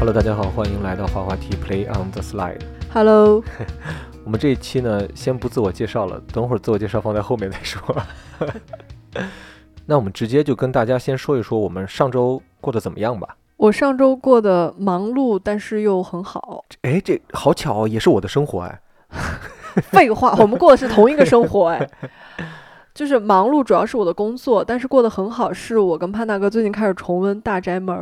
[0.00, 2.62] Hello，大家好，欢迎来到滑滑梯 Play on the Slide。
[2.90, 3.44] Hello，
[4.24, 7.94] 我们这一期呢，先不自我介绍了，等会儿自我介绍放在后面再说。
[9.84, 13.36] 那我们直接就跟大家先说一说我们上周过得怎么样吧。
[13.58, 16.64] 我上周过得忙碌，但是又很好。
[16.80, 18.80] 哎，这好巧哦，也是我的生活哎。
[19.92, 21.90] 废话，我们过的是同一个生活哎。
[23.00, 27.96] 就是忙碌，主要是我的工作，但是过得很好，是我跟潘大哥最近开始重温《大宅门》。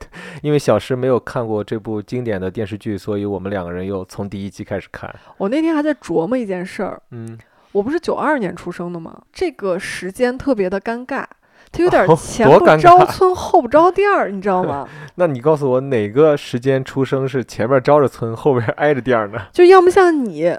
[0.42, 5.10] 因为小石没有看过这部经典的电视剧，所以我们两个人又从第一集开始看。
[5.38, 7.38] 我那天还在琢磨一件事儿，嗯，
[7.72, 9.18] 我不是九二年出生的吗？
[9.32, 11.24] 这个时间特别的尴尬，
[11.72, 14.86] 它有点哦前不着村后不着店儿，你知道吗？
[15.16, 19.46] 那你告诉我哪个时间出生是前面招着村，后边挨着店儿呢？
[19.52, 20.54] 就要么像你，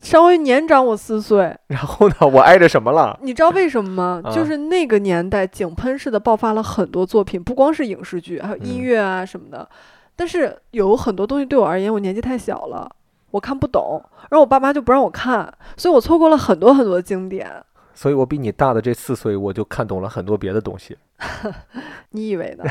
[0.00, 3.18] 稍微年长我四岁，然后呢，我挨着什么了？
[3.22, 4.22] 你知道为什么吗？
[4.24, 9.68] 啊就是那个年代井喷式的爆发了很多作品，不光是影视剧，还有音嗯乐啊什么的。
[10.16, 12.90] 但是有很多东西对我而言，我年纪太小了，
[13.30, 17.50] 我看不懂，然后我爸妈就不让我看，所以我错过了很多很多经典。
[17.94, 20.96] 所以我比你大的这四岁，我就看懂了很多别的东西。
[22.12, 22.64] 你以为呢？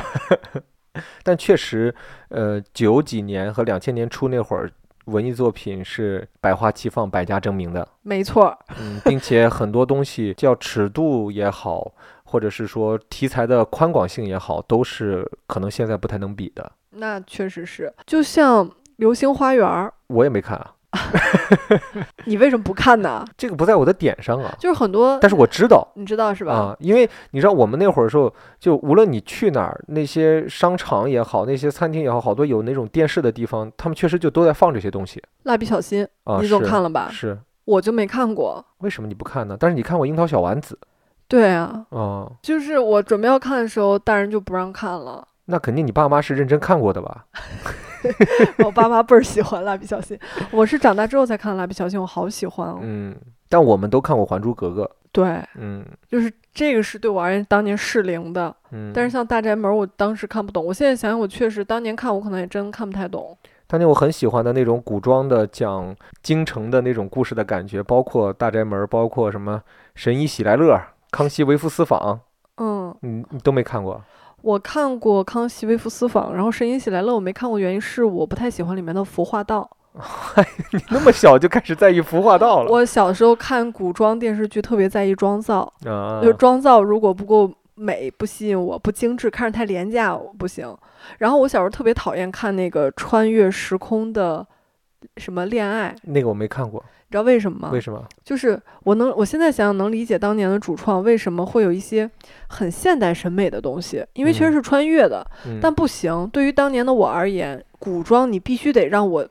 [1.22, 1.94] 但确实，
[2.30, 4.68] 呃，九几年和两千年初那会儿，
[5.10, 11.92] 文艺作品是百花齐放、百家争鸣的，没错，嗯，并且很多东西叫尺度也好，
[12.24, 16.72] 或者是说题材的宽广性也好，都是可能现在不太能比的。
[16.90, 17.92] 那确实是。
[18.06, 19.66] 就像《流星花园》，
[20.08, 20.74] 我也没看啊，
[22.26, 23.24] 你为什么不看呢？
[23.36, 25.86] 这个不在我的点上啊，就是很多，但是我知道。
[25.94, 26.52] 你知道是吧？
[26.52, 36.38] 啊，因为你知道我们那会儿的时候，就无论你去哪儿，那些商场也好，那些餐厅也好，好多有那种电视的地方，他们确实就都在放这些东西蜡笔小新，啊。
[36.40, 37.08] 你总看了吧？
[37.12, 38.64] 是，我就没看过。
[38.78, 39.56] 为什么你不看呢？
[39.58, 40.78] 但是你看过《樱桃小丸子
[41.28, 45.26] 对啊，》啊，就是我准备要看的时候，大人就不让看了。
[45.50, 47.26] 那肯定你爸妈是认真看过的吧？
[48.64, 50.18] 我爸妈倍儿喜欢蜡笔小新，
[50.50, 52.78] 我是长大之后才看蜡笔小新，我好喜欢哦。
[52.80, 53.14] 嗯，
[53.48, 54.84] 但我们都看过《还珠格格》。
[55.12, 60.64] 对，嗯就是这个是对我而言当年适龄的，嗯，但是像大宅门，我当时看不懂。
[60.64, 63.36] 我现在想想，我确实当年看，我可能也真看不太懂。
[63.66, 69.58] 当年我很喜欢的那种古装的讲京城的那种故事的感觉，包括《大宅门》，包括什么
[69.94, 70.74] 《神医喜来乐》
[71.10, 72.00] 《康熙微服私访》，
[72.56, 74.02] 嗯，你你都没看过？
[74.42, 79.68] 我看过《康熙微服私访》，然后《神医喜来乐》我没看过，原因是我不太喜欢里面的服化道。
[80.72, 82.70] 你那么小就开始在意服化道了？
[82.70, 90.72] 我小时候看古装电视剧，特别在意妆造，啊，就妆造如果不够美、不吸引我、不精致，看着太廉价，我不行。
[91.18, 94.46] 然后我小时候特别讨厌看那个穿越时空的
[95.16, 97.70] 什么恋爱，那个我没看过，你知道为什么吗？
[97.72, 98.04] 为什么？
[98.24, 102.10] 就是我能，我现在想想能理解当年的主创为什么会有一些
[102.48, 106.28] 很现代审美的东西，因为确实嗯是穿越的，嗯，但不行。
[106.32, 109.26] 对于当年的我而言，古装你必须得让我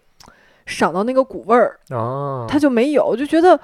[0.66, 3.60] 赏到那个古味儿，啊，它就没有，就觉得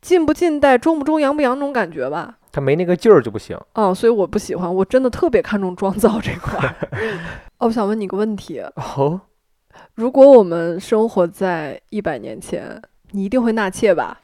[0.00, 2.36] 近不近代、中不中洋不洋那种感觉吧。
[2.52, 3.58] 他没那个劲儿就不行。
[3.74, 6.74] 嗯，所以我不喜欢，我真的特别看重妆造这块儿。
[7.58, 9.20] 哦，我想问你个问题：哦，
[9.96, 14.20] 如果我们生活在一百年前，你一定会纳妾吧？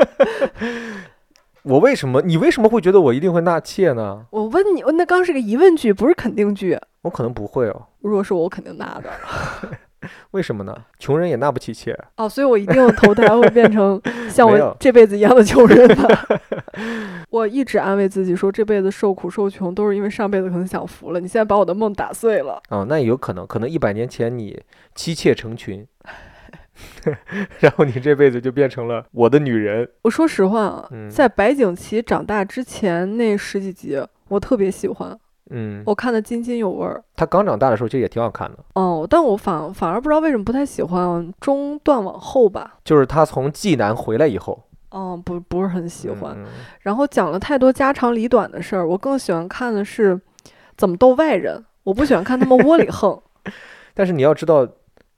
[1.64, 2.20] 我为什么？
[2.20, 4.26] 你为什么会觉得我一定会纳妾呢？
[4.28, 6.78] 我问你，那刚是个疑问句，不是肯定句。
[7.00, 7.86] 我可能不会哦。
[8.00, 9.10] 如果是我，我肯定纳的。
[10.32, 10.76] 为什么呢？
[10.98, 11.96] 穷人也纳不起妾。
[12.16, 14.00] 哦，所以我一定投胎会变成
[14.30, 16.08] 像我这辈子一样的穷人吧。
[17.30, 21.20] 我一直安慰自己说，这辈子受苦受穷都是因为上辈子可能享福了。
[21.20, 22.60] 你现在把我的梦打碎了。
[22.68, 24.60] 啊，那也有可能，可能一百年前你
[24.94, 25.86] 妻妾成群，
[27.60, 29.88] 然后你这辈子就变成了我的女人。
[30.02, 35.16] 我说实话啊，嗯在白景琦长大之前那十几集，我特别喜欢，
[35.50, 37.02] 嗯，我看得津津有味儿。
[37.16, 42.78] 他刚长大的时候其实也挺好看的，哦，但我反反而不知道为什么不太喜欢中段往后吧。
[42.84, 44.62] 就是他从济南回来以后，
[44.92, 46.34] 嗯，不不是很喜欢。
[46.36, 46.46] 嗯
[46.80, 50.20] 然后讲了太多家长里短的事儿，我更喜欢看的是
[50.76, 51.64] 怎么逗外人。
[51.82, 53.20] 我不喜欢看他们窝里横。
[53.94, 54.66] 但是你要知道，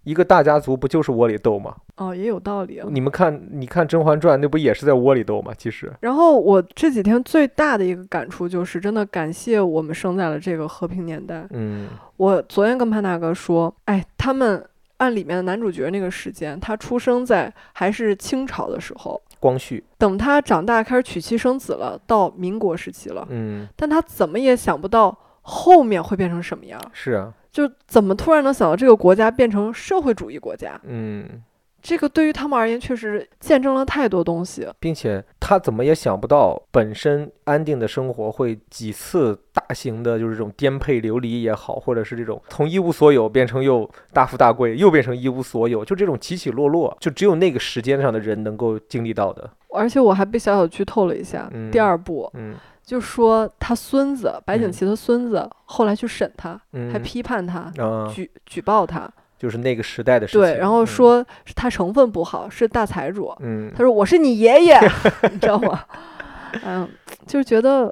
[0.05, 1.77] 一个大家族不就是窝里斗吗？
[1.97, 2.89] 哦，也有道理啊。
[2.91, 5.53] 你们看，你看《甄嬛传》，那不也是在窝里斗吗？
[5.57, 11.47] 其实，然后我这几天最大的一个感触就是，真的感谢我们生在了这个和平年代。
[11.51, 14.65] 嗯我昨天跟潘大哥说，哎，他们
[14.97, 30.81] 按里面的男主角那个时间，他出生在还是清朝的时候，光绪，等他长大开始娶妻生子了，到民国时期了，嗯，但他怎么也想不到后面会变成什么样，是啊，就怎么突然能想到这个国家变成社会主义国家？
[30.85, 31.43] 嗯，
[31.83, 34.67] 这个对于他们而言，确实见证了太多东西。
[34.81, 49.51] 并且他怎么也想不到，本身安定的生活会几次大型的，就是这种颠沛流离也好，或者是这种从一无所有变成又大富大贵，又变成一无所有，就这种起起落落，就只有那个时间上的人能够经历到的。
[49.75, 52.55] 而且我还被小小剧透了一下，嗯第二部嗯
[52.93, 60.41] 就说他孙子白景嗯琦的孙子后来去审他，嗯，还批判他，啊，举举报他，就是那个时代的事情。
[60.43, 63.35] 对，然后嗯，说是他成分不好，是大财主。
[63.41, 64.79] 嗯，他说我是你爷爷，
[65.33, 65.83] 你知道吗？
[66.67, 66.87] 嗯，
[67.27, 67.87] 就是觉得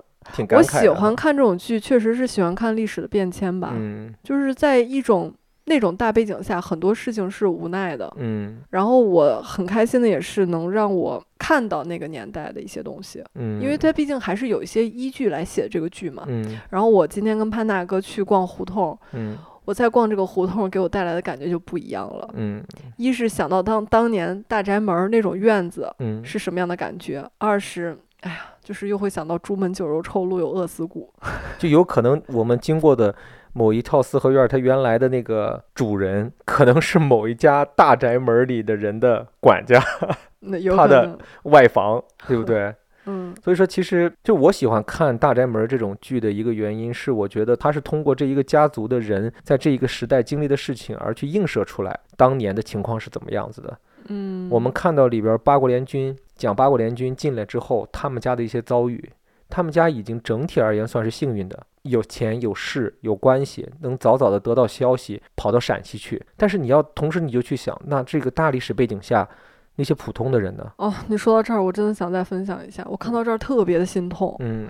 [0.50, 0.62] 我。
[0.62, 3.70] 喜欢看这种剧，确实是喜欢看历史的变迁吧。
[3.73, 5.32] 嗯就是在一种
[5.70, 8.12] 那种大背景下，很多事情是无奈的。
[8.19, 16.25] 嗯然后我很开心的也是能让我看到那个年代的一些东西，嗯，因为它毕竟还是有一些依据来写这个剧嘛。
[16.26, 22.28] 嗯然后我今天跟潘大哥去逛胡同，嗯我在逛这个胡同，给我带来的感觉就不一样了。
[22.34, 22.61] 嗯
[22.96, 31.12] 一是想到当当年大宅门那种院子嗯，是什么样的感觉，二是哎呀，就是又会想到朱门酒肉臭，路有饿死骨。
[31.58, 33.14] 就有可能我们经过的
[33.52, 39.81] 某一套四合院儿，它原来的那个主人可能是某一家大宅门儿里的人的管家、
[40.76, 42.75] 他的，外房， 对不对？
[43.06, 53.79] 嗯所以说，其实就我喜欢看《大宅门》这种剧的一个原因是，我觉得它是通过这一个家族的人在这一个时代经历的事情，而去映射出来当年的情况是怎么样子的。
[54.08, 59.11] 嗯，我们看到里边八国联军讲八国联军进来之后，他们家的一些遭遇，
[59.50, 66.23] 他们家已经整体而言算是幸运的，有钱有势有关系，能早早的得到消息，跑到陕西去。
[66.37, 69.29] 但是你要同时你就去想，那这个大历史背景下，
[69.76, 70.73] 那些普通的人呢？
[70.76, 72.87] 哦，你说到这儿，我真的想再分享一下。
[72.88, 74.37] 我看到这儿特别的心痛。
[74.38, 74.69] 嗯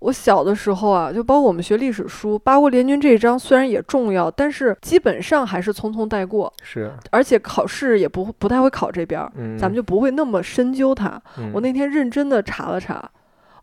[0.00, 11.18] 我小的时候啊，就包括我们学历史书，八国联军这一章虽然也重要，但是基本上还是匆匆带过，是，而且考试也不不太会考这边儿，嗯，咱们就不会那么深究它。
[11.38, 13.10] 嗯我那天认真的查了查，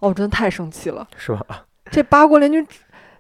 [0.01, 1.65] 哦，我真的太生气了，是吧？
[1.89, 2.67] 这八国联军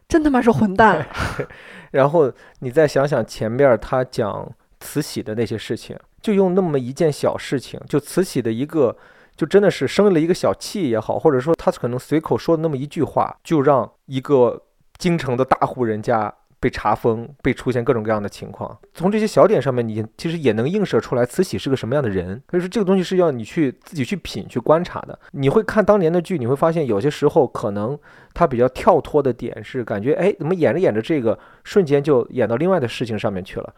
[0.07, 1.07] 真他妈是混蛋！
[1.91, 8.97] 然后你再想想前面他讲慈禧的那些事情，就用那么一件小事情，就慈禧的一个，
[9.35, 14.63] 就真的是生了一个小气也好，或者说他可能随口说的那么一句话，就让一个
[14.97, 16.33] 京城的大户人家。
[16.61, 22.41] 被查封，被出现各种各样的情况，从这些小点上面，你其实也能映射出来慈禧是个什么样的人。
[22.51, 25.19] 所以说，这个东西是要你去自己去品、去观察的。
[25.31, 27.97] 你会看当年的剧，你会发现有些时候可能
[28.35, 33.73] 他比较跳脱的点是感觉，哎，怎么演着演着这个瞬间就演到另外的事情上面去了？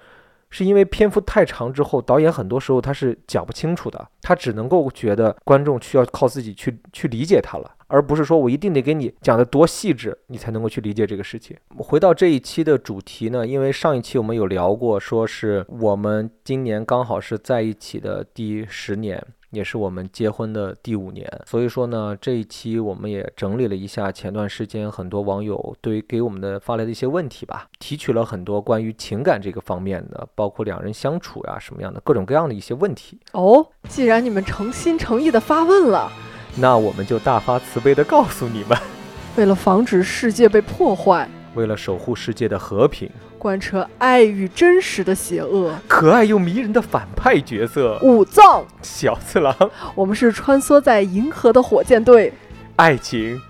[0.49, 11.55] 是因为篇幅太长之后，导演很多时候他是讲不清楚的，他只能够觉得观众需要靠自己去去理解他了，而不是说我一定得给你讲的多细致，你才能够去理解这个事情。
[11.77, 19.23] 回到这一期的主题呢，因为上一期我们有聊过，说是我们今年刚好是在一起的第十年。
[19.51, 33.19] 也是我们结婚的第五年，所以说呢，这一期我们也整理了一下前段时间很多网友对给我们的发来的一些问题吧，提取了很多关于情感这个方面的，包括两人相处呀、什么样的各种各样的一些问题。
[33.33, 36.11] 哦，既然你们诚心诚意的发问了，
[36.55, 38.77] 那我们就大发慈悲的告诉你们，
[39.35, 43.09] 为了防止世界被破坏，为了守护世界的和平，
[43.39, 49.55] 贯彻爱与真实的邪恶，可爱又迷人的反派角色武藏，小次郎，
[49.95, 52.31] 我们是穿梭在银河的火箭队，
[52.75, 53.41] 爱情。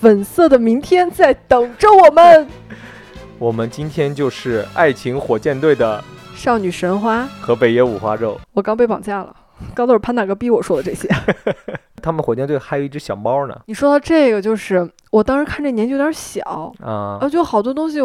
[0.00, 2.48] 粉色的明天在等着我们。
[3.38, 6.02] 我们今天就是爱情火箭队的
[6.34, 8.40] 少女神花，和北野五花肉。
[8.54, 9.36] 我刚被绑架了，
[9.74, 11.06] 刚都是潘大哥逼我说的这些。
[12.00, 13.56] 他们火箭队还有一只小猫呢。
[13.66, 17.98] 你说到这个，就是我当时看这年纪有点小，啊然后，就好多东西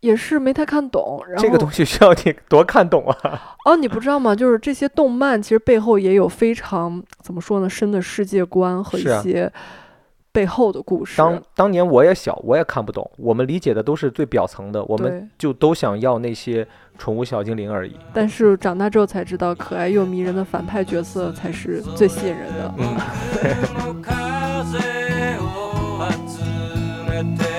[0.00, 1.22] 也是没太看懂。
[1.28, 3.40] 然后这个东西需要你多看懂啊。
[3.66, 4.34] 哦，你不知道吗？
[4.34, 9.52] 就是这些动漫其实背后也有非常怎么说呢，深的世界观和一些
[10.32, 11.16] 背后的故事。
[11.18, 16.66] 当当年我也小，我也看不懂，我们理解的都是最表层的，我们，就都想要那些
[16.98, 17.94] 宠物小精灵而已。
[18.12, 22.74] 但是长大之后才知道，可爱又迷人的反派角色才是最吸引人的。
[22.78, 22.96] 嗯，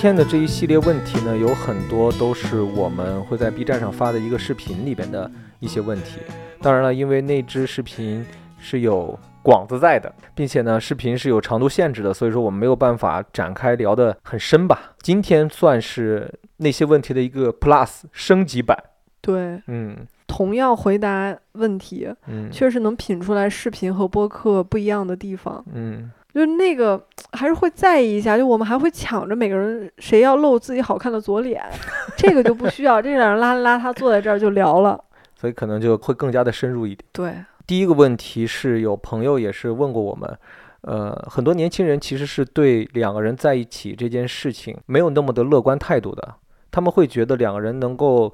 [0.00, 6.20] 天的这一系列问题呢，有很多都是我们会在 B 站上发的一个视频里边的一些问题。
[6.62, 8.24] 当然了，因为那支视频
[8.58, 14.92] 是有广子在的，并且呢，视频是有长度限制的，所以说我们没有办法展开聊得很深吧。
[15.02, 18.82] 今天算是那些问题的一个 Plus 升级版。
[19.20, 19.94] 对，嗯
[20.26, 25.62] 同样回答问题，嗯，确实能品出来视频和播客不一样的地方。
[25.74, 31.62] 嗯就是那个还是会在意一下，就我们还会抢着每个人谁要露自己好看的左脸，
[32.16, 35.02] 这个就不需要，这两人邋里邋遢坐在这儿就聊了。
[35.36, 37.04] 所以可能就会更加的深入一点。
[37.12, 37.34] 对，
[37.66, 40.38] 第一个问题是有朋友也是问过我们，
[40.82, 46.34] 呃，很多年轻人其实是对两个人在一起这件事情没有那么的乐观态度的，
[46.70, 48.32] 他们会觉得两个人能够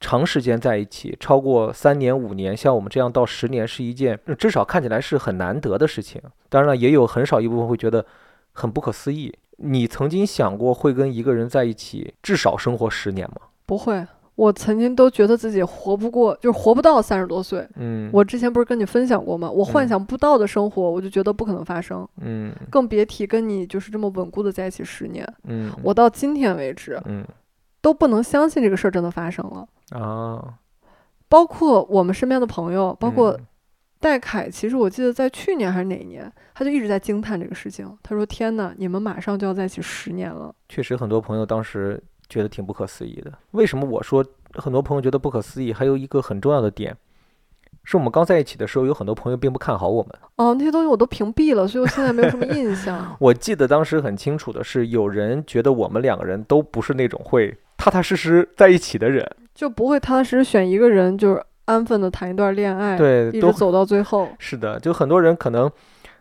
[0.00, 6.20] 长时间在一起，超过三年、五年，像我们这样到十年，是一件呃至少看起来是很难得的事情。
[6.48, 8.04] 当然了，也有很少一部分会觉得
[8.52, 9.32] 很不可思议。
[9.58, 13.36] 你曾经想过会跟一个人在一起至少生活十年吗？
[13.66, 14.04] 不会。
[14.36, 17.68] 我曾经都觉得自己活不过，就是活不到三十多岁。
[17.76, 19.50] 嗯，我之前不是跟你分享过吗？
[19.50, 25.30] 我幻嗯想不到的生活，我就觉得不可能发生，嗯更别提跟你就是这么稳固的在一起十年。
[25.44, 27.22] 嗯，我到今天为止嗯
[27.82, 29.68] 都不能相信这个事儿真的发生了。
[29.90, 30.58] 啊，
[31.28, 33.46] 包括我们身边的朋友，包括嗯
[34.00, 37.98] 戴凯，其实我记得在去年还是哪一年，他就一直在惊叹这个事情。
[38.02, 40.54] 他说：“天呐，你们马上就要在一起十年了。
[40.70, 43.30] 确实，很多朋友当时觉得挺不可思议的。
[43.50, 45.70] 为什么我说很多朋友觉得不可思议？
[45.70, 46.96] 还有一个很重要的点，
[47.84, 50.12] 是我们刚在一起的时候，有很多朋友并不看好我们。。
[50.36, 64.78] 哦，那些东西我都屏蔽了，所以我现在没有什么印象 我记得当时很清楚的是，有人觉得我们两个人都不是那种会踏踏实实在一起的人，就不会踏踏实实选一个人，就是安分的谈一段恋爱，对，一直走到最后，是的。
[64.80, 65.70] 就很多人可能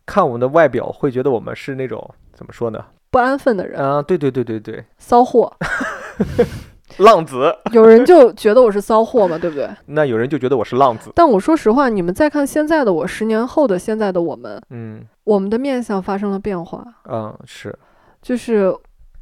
[0.06, 2.84] 看我们的外表，会觉得我们是那种怎么说呢？
[3.12, 5.52] 不安分的人，啊，对对对对对，骚货。
[7.00, 7.54] 浪子。
[7.72, 9.70] 有人就觉得我是骚货嘛，对不对？
[9.88, 11.12] 那有人就觉得我是浪子。
[11.16, 16.84] 但我说实话，你们再看现在的我，十年后的现在的我们，嗯我们的面相发生了变化。
[17.10, 17.78] 嗯，是，
[18.22, 18.74] 就是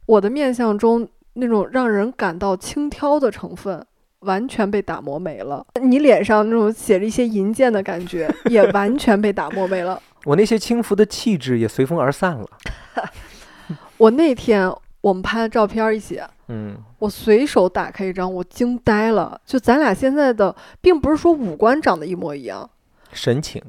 [0.06, 3.86] 我的面相中那种让人感到轻佻的成分，
[4.20, 5.66] 完全被打磨没了。
[5.82, 10.02] 你脸上那种写着一些银剑的感觉， 也完全被打磨没了。
[10.26, 12.48] 我那些轻浮的气质也随风而散了。
[13.98, 16.20] 我那天我们拍的照片一起，
[16.50, 19.40] 嗯我随手打开一张，我惊呆了。
[19.46, 22.70] 就咱俩现在的，并不是说五官长得一模一样。
[23.12, 23.62] 神情。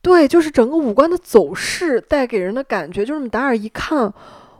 [0.00, 4.12] 对，就是整个五官的走势带给人的感觉，就是你打眼一看，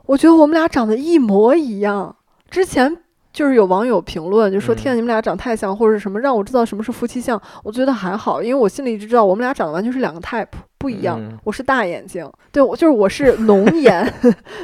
[0.05, 2.15] 我觉得我们俩长得一模一样。
[2.49, 2.97] 之前
[3.31, 10.47] 就是有网友评论，就说：“嗯天啊，你们俩长太像，或者什么，让我知道什么是夫妻相。”我觉得还好，因为我心里一直知道我们俩长得完全是两个 type，
[10.77, 11.19] 不一样。
[11.19, 14.13] 嗯我是大眼睛，对我就是我是浓眼，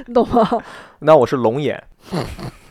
[0.07, 0.47] 你 懂吗？
[0.99, 1.81] 那我是龙眼。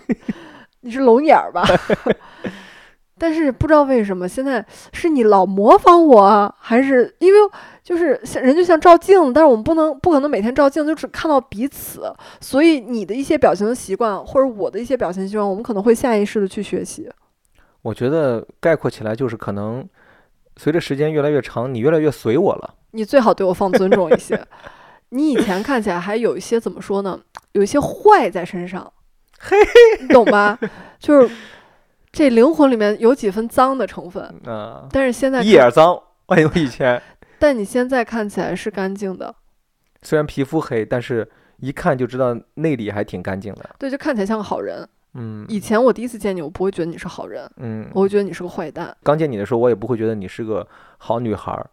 [0.82, 1.64] 你是龙眼儿吧？
[3.18, 7.38] 但是不知道为什么，现在是你老模仿我啊，还是因为
[7.82, 17.10] 就是像人就像照镜子，但是我们不能不可能每天照镜子，就只看到彼此，所以你的一些表情的习惯，或者我的一些表情习惯，我们可能会下意识的去学习。
[17.80, 19.88] 我觉得概括起来就是，可能
[20.58, 22.74] 随着时间越来越长，你越来越随我了。
[22.90, 24.38] 你最好对我放尊重一些。
[25.10, 27.18] 你以前看起来还有一些怎么说呢？
[27.52, 28.92] 有一些坏在身上，
[29.48, 29.56] 嘿，
[30.00, 30.58] 你 懂吧？
[30.98, 31.34] 就是
[32.12, 35.98] 这灵魂里面有几分脏的成分，嗯，但是现在一眼脏。
[36.26, 37.00] 哎呦，以前
[37.38, 39.32] 但你现在看起来是干净的，
[40.02, 43.70] 虽然皮肤黑，但是一看就知道内里还挺干净的。
[43.78, 44.88] 对，就看起来像个好人。
[45.18, 48.94] 嗯以前我第一次见你，我不会觉得你是好人，嗯，我会觉得你是个坏蛋。
[49.02, 50.66] 刚见你的时候，我也不会觉得你是个
[50.98, 51.70] 好女孩儿，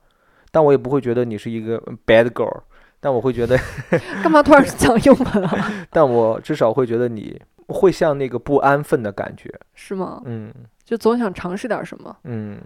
[0.51, 2.61] 但我也不会觉得你是一个 bad girl，
[3.01, 3.57] 但我会觉得，
[4.23, 5.71] 干嘛突然讲英文啊？
[5.91, 9.53] 但我至少会觉得你会像那个不安分的感觉。
[9.73, 10.21] 是吗？
[10.25, 10.53] 嗯
[10.83, 12.15] 就总想尝试点什么。
[12.23, 12.57] 嗯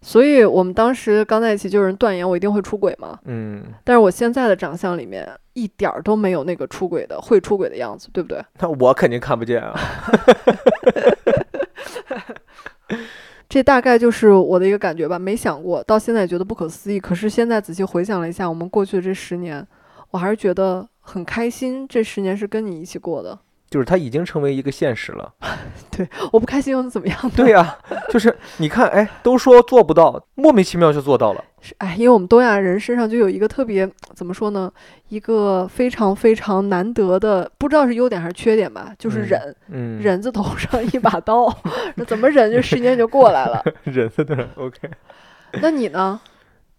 [0.00, 3.18] 所以我们当时刚在一起，就有人断言我一定会出轨嘛。
[3.24, 8.44] 嗯，但是我现在的长相里面一点儿都没有那个出轨的会出轨的样子，对不对？
[8.60, 9.74] 那我肯定看不见啊。
[13.48, 17.00] 这大概就是我的一个感觉吧，没想过，到现在也觉得不可思议。
[17.00, 19.66] 可是现在仔细回想了一下，我们过去的这十年，
[20.10, 21.88] 我还是觉得很开心。
[21.88, 23.38] 这十年是跟你一起过的，
[23.74, 25.32] 就是它已经成为一个现实了。
[25.90, 27.32] 对我不开心又能怎么样呢？
[27.34, 27.76] 对呀、
[28.08, 31.42] 就是你看，哎，都说做不到，莫名其妙就做到了。
[31.60, 34.72] 是哎，因为我们东亚人身上就有一个特别怎么说呢，
[35.08, 41.52] 一个非常非常难得的，不知道是优点还是缺点吧，就是嗯忍，嗯，忍字头上一把刀，
[41.96, 43.60] 那怎么忍就时间就过来了。
[43.82, 44.88] 忍在那儿，OK。
[45.60, 46.20] 那你呢？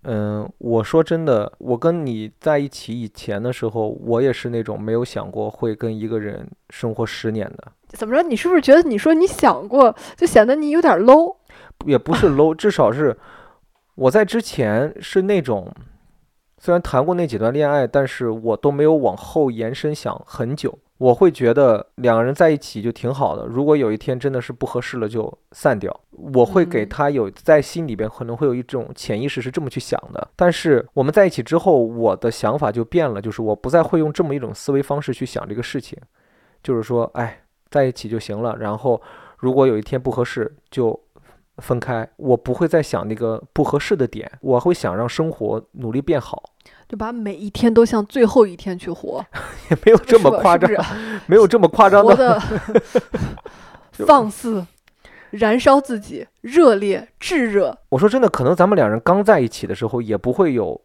[0.07, 8.21] 嗯，我说真的，我跟你在一起以前的时候，我也是那种没有想过会跟一个人生活十年的，怎么着？
[8.21, 11.35] 你是不是觉得你说你想过，就显得你有点 low？
[11.85, 13.17] 也不是 low，至少是
[13.95, 15.73] 我在之前是那种
[16.59, 20.77] 虽然谈过那几段恋爱，但是我都没有往后延伸想很久。
[20.97, 25.99] 我会觉得两个人在一起就挺好的，如果有一天真的是不合适了，就散掉。
[26.17, 30.27] 我会给嗯他有在心里边可能会有一种潜意识是这么去想的。
[30.35, 35.97] 但是我们在一起之后，我的想法就变了，就是我不再会用这么一种思维方式去想这个事情，
[36.63, 38.55] 就是说，哎，在一起就行了。
[38.57, 39.01] 然后
[39.37, 40.99] 如果有一天不合适，就
[41.57, 42.07] 分开。
[42.17, 46.43] 我不会再想那个不合适的点，我会想让生活努力变好，
[46.87, 49.25] 就把每一天都像最后一天去活，
[49.71, 52.15] 也没有这么夸张是，是没有这么夸张的。
[52.15, 52.41] 的
[54.05, 54.65] 放肆，
[55.35, 57.77] 燃烧自己，热烈炙热。
[57.89, 60.79] 我说真的，可能咱们两人刚在一起的时候，也不会有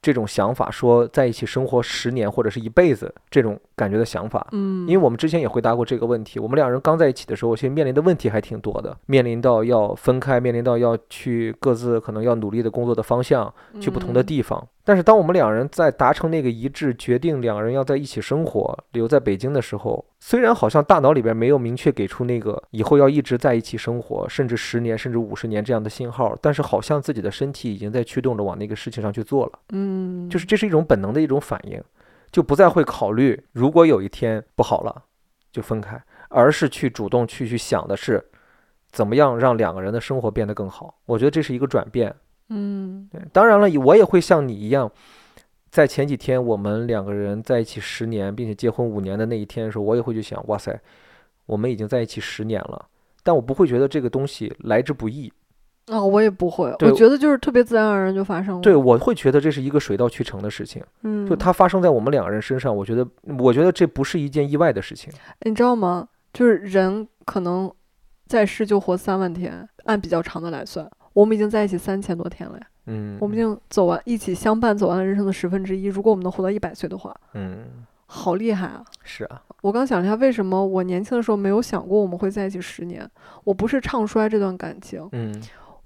[0.00, 4.46] 这种想法，说在一起生活十年或者是一辈子这种感觉的想法。
[4.52, 14.68] 嗯，因为我们之前也回答过这个问题，我们两人刚在一起的时候，其实面临的问题还挺多的，面临到要分开，面临到要去各自可能要努力的工作的方向，去不同的嗯地方。
[14.86, 29.58] 但是当我们两人在达成那个一致，决定两个人要在一起生活，留在北京的时候，虽然好像大脑里边没有明确给出那个以后要一直在一起生活，甚至十年甚至五十年这样的信号，但是好像自己的身体已经在驱动着往那个事情上去做了。
[29.70, 31.82] 嗯，就是这是一种本能的一种反应，
[32.30, 35.02] 就不再会考虑如果有一天不好了
[35.50, 38.24] 就分开，而是去主动去去想的是
[38.92, 40.94] 怎么样让两个人的生活变得更好。
[41.06, 42.14] 我觉得这是一个转变。
[42.48, 44.90] 嗯对，当然了，我也会像你一样，
[45.70, 50.80] 在前几天我们两个人在一起十年，并且结婚五年的那一天的时候，我也会去想，哇塞，
[51.46, 52.86] 我们已经在一起十年了。
[53.22, 55.32] 但我不会觉得这个东西来之不易，
[55.86, 58.60] 啊、我也不会，我觉得就是特别自然而然就发生了。
[58.60, 60.80] 对，我会觉得这是一个水到渠成的事情。
[61.02, 63.04] 嗯，就它发生在我们两个人身上，我觉得，
[63.38, 65.12] 我觉得这不是一件意外的事情。
[65.42, 66.08] 你知道吗？
[66.32, 67.72] 就是人可能
[68.26, 72.66] 在世就活三万天，按比较长的来算，我们已经在一起三千多天了呀。
[72.88, 75.86] 嗯，我们已经走完一起相伴走完了人生的十分之一。
[75.86, 77.64] 如果我们能活到一百岁的话，嗯，
[78.04, 78.84] 好厉害啊！
[79.02, 83.10] 是啊，我刚想了一下，为什么我年轻的时候没有想过我们会在一起十年？
[83.44, 85.34] 我不是唱衰这段感情，嗯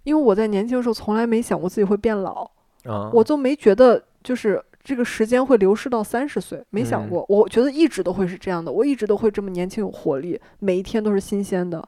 [0.02, 2.50] 因为我在年轻的时候从来没想过自己会变老，
[2.84, 7.24] 啊，我就没觉得就是这个时间会流逝到三十岁，没想嗯过。
[7.28, 11.86] 我觉得一直都会是这样的，我一直都会这么年轻有活力，每一天都是新鲜的，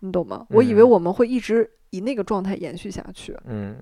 [0.00, 0.46] 你懂吗？
[0.50, 3.36] 我以为嗯我们会一直以那个状态延续下去。
[3.44, 3.76] 嗯，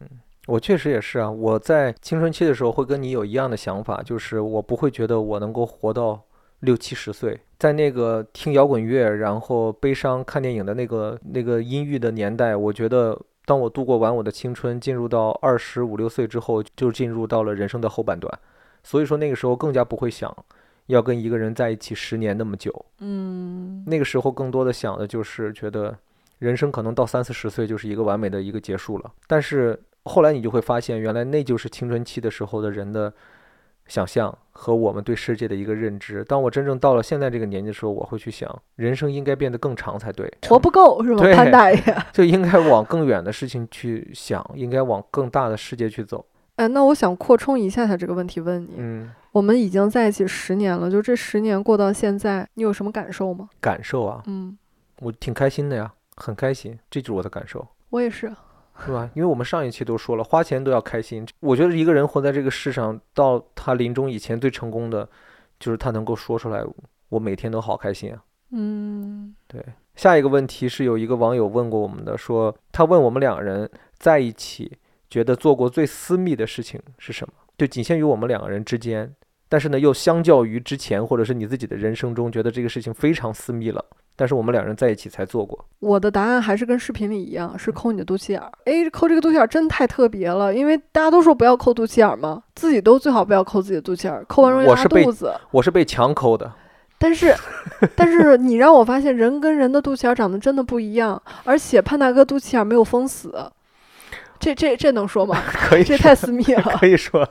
[0.47, 1.31] 我确实也是啊。
[1.31, 6.21] 我在青春期的时候会跟你有一样的想法，就是我不会觉得我能够活到
[6.61, 13.21] 六七十岁，在那个听摇滚乐，然后悲伤看电影的那个那个阴郁的年代，我觉得。
[13.47, 18.33] 当我度过完我的青春，进入到二十五六岁之后，就进入到了人生的后半段，
[18.83, 20.35] 所以说那个时候更加不会想
[20.87, 22.85] 要跟一个人在一起十年那么久。
[23.01, 25.97] 嗯那个时候更多的想的就是觉得
[26.39, 29.13] 人生可能到三四十岁就是一个完美的一个结束了。
[29.27, 33.13] 但是后来你就会发现，原来那就是青春期的时候的人的
[33.87, 36.23] 想象和我们对世界的一个认知。
[36.25, 41.23] 当我真正到了现在这个年纪的时候，我会去想，人生应该变得更长才对，活不够是吗？
[41.35, 41.79] 潘大爷。
[42.13, 46.25] 就应该往更远的事情去想，应该往更大的世界去走。
[46.57, 53.51] 哎，那我想扩充一下下这个问题，问你：嗯，我们已经在一起十年了，就这十年过到现在，你有什么感受吗？
[53.61, 54.57] 感受啊，嗯，
[55.01, 57.67] 我挺开心的呀，很开心，这就是我的感受。
[57.91, 58.33] 我也是。
[58.79, 59.11] 是吧？
[59.15, 61.27] 因为我们上一期都说了，花钱都要开心。
[61.41, 65.09] 我觉得一个人活在这个世上，到他临终以前最成功的，
[65.59, 66.65] 就是他能够说出来，
[67.09, 68.23] 我每天都好开心啊。
[68.51, 69.61] 嗯对
[69.97, 73.69] 下一个问题是有一个网友问过我们的，说他问我们两人
[73.99, 74.79] 在一起，
[75.11, 77.35] 觉得做过最私密的事情是什么？
[77.59, 79.15] 就仅限于我们两个人之间，
[79.49, 83.85] 但是呢，又相较于之前或者是你自己的人生中，觉得这个事情非常私密了，
[84.17, 85.65] 但是我们两人在一起才做过。
[85.81, 88.51] 我的答案还是跟视频里一样，是抠你的肚脐眼儿。
[88.65, 95.33] 哎，抠这个肚脐眼儿真太特别了，因为大家都说不要抠肚脐眼儿嘛，自己都最好不要抠自己的肚脐眼儿，抠完容易拉肚子。
[95.51, 96.51] 我是被强抠的，
[96.99, 97.35] 但是，
[97.95, 103.51] 但是你让我发现人跟人的肚脐眼儿长得真的不一样，而且潘大哥肚脐眼儿没有封死，
[104.39, 105.41] 这这这能说吗？
[105.53, 106.63] 可以这太私密了。
[106.79, 107.27] 可以说，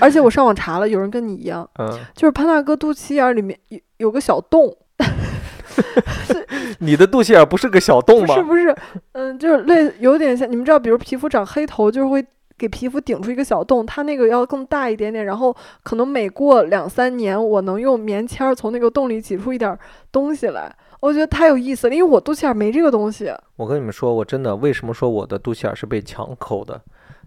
[0.00, 4.76] 而且我上网查了，有人跟你一样，嗯，就是潘大哥肚脐眼儿里面有有个小洞，
[6.80, 8.34] 你的肚脐眼不是个小洞吗？
[8.34, 8.76] 不是不是，
[9.12, 12.24] 嗯，就是类有点像你们知道，比如皮肤长黑头，就是会
[12.58, 19.78] 给皮肤顶出一个小洞，它那个要更大一点点，然后可能每过两三年，我能用棉签儿从那个洞里挤出一点
[20.10, 23.32] 东西来，我觉得太有意思了，因为我肚脐眼没这个东西。
[23.56, 26.80] 我跟你们说，我真的为什么说我的肚脐眼是被强抠的？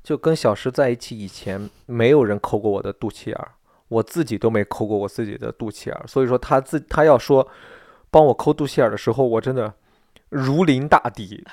[0.03, 3.51] 就跟小石在一起以前，没有人抠过我的肚脐眼儿，
[3.89, 6.03] 我自己都没抠过我自己的肚脐眼儿。
[6.07, 7.47] 所以说他自他要说
[8.09, 9.71] 帮我抠肚脐眼儿的时候，我真的
[10.29, 11.45] 如临大敌，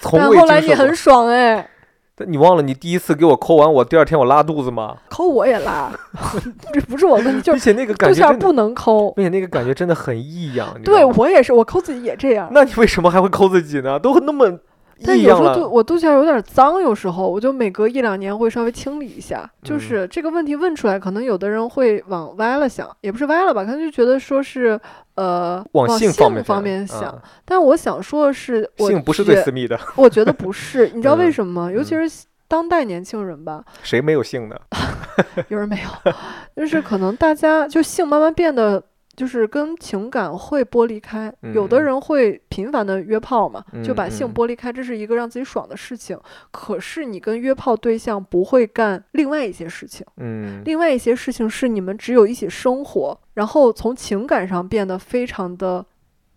[0.00, 0.96] 从但后来你很。
[0.96, 1.68] 爽哎，
[2.18, 4.96] 但你忘了你第一次给我抠完，我第二天我拉肚子吗？
[5.10, 5.92] 抠我也拉，
[6.72, 9.10] 这不是我问题，就是而且那个感觉不能抠。
[9.12, 10.68] 并且那个感觉真的很异样。
[10.82, 12.48] 对我也是，我抠自己也这样。
[12.52, 13.98] 那你为什么还会抠自己呢？
[14.00, 14.58] 都那么
[15.04, 15.42] 但有时。
[15.42, 19.48] 候肚我肚脐眼有点脏，有时候我就每隔一两年会稍微清理一下。
[19.62, 24.80] 就嗯是这个问题问出来，可能有的人会往歪了想，也不是歪了吧，可能就觉得说是
[25.16, 27.02] 呃往性性方面方想面想。
[27.02, 31.70] 啊但我想说的是，我性不是最私密的，我觉得不是， 你知道为嗯什么吗？
[31.70, 34.56] 尤其是当代年轻人吧，谁没有性呢？
[35.48, 36.12] 有人没有，
[36.56, 38.82] 就是可能大家就性慢慢变得。
[39.16, 46.18] 就是跟情感会剥离开，有的嗯人会频繁的约炮嘛，就把性剥离开，这是一个让自己爽的事情。
[46.50, 55.84] 可是你跟约炮对象不会干另外一些事情，嗯，另外一些事情是你们只有一起生活，然后从情感上变得非常的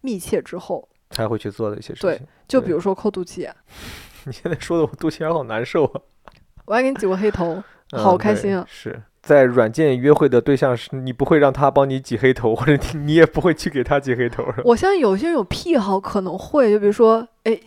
[0.01, 2.09] 密切之后，才会去做的一些事情。
[2.09, 3.53] 对就比如说抠肚脐眼，
[4.25, 6.01] 你现在说的我肚脐眼好难受啊，
[6.65, 7.61] 我还给你挤过黑头，
[7.91, 8.65] 好开心啊！
[8.69, 14.45] 是在软件约会的对象是你不会让他帮你挤黑头，或者你你也不会去给他挤黑头？
[14.63, 17.60] 我相信有些人有癖好可能会，就比如说，哎，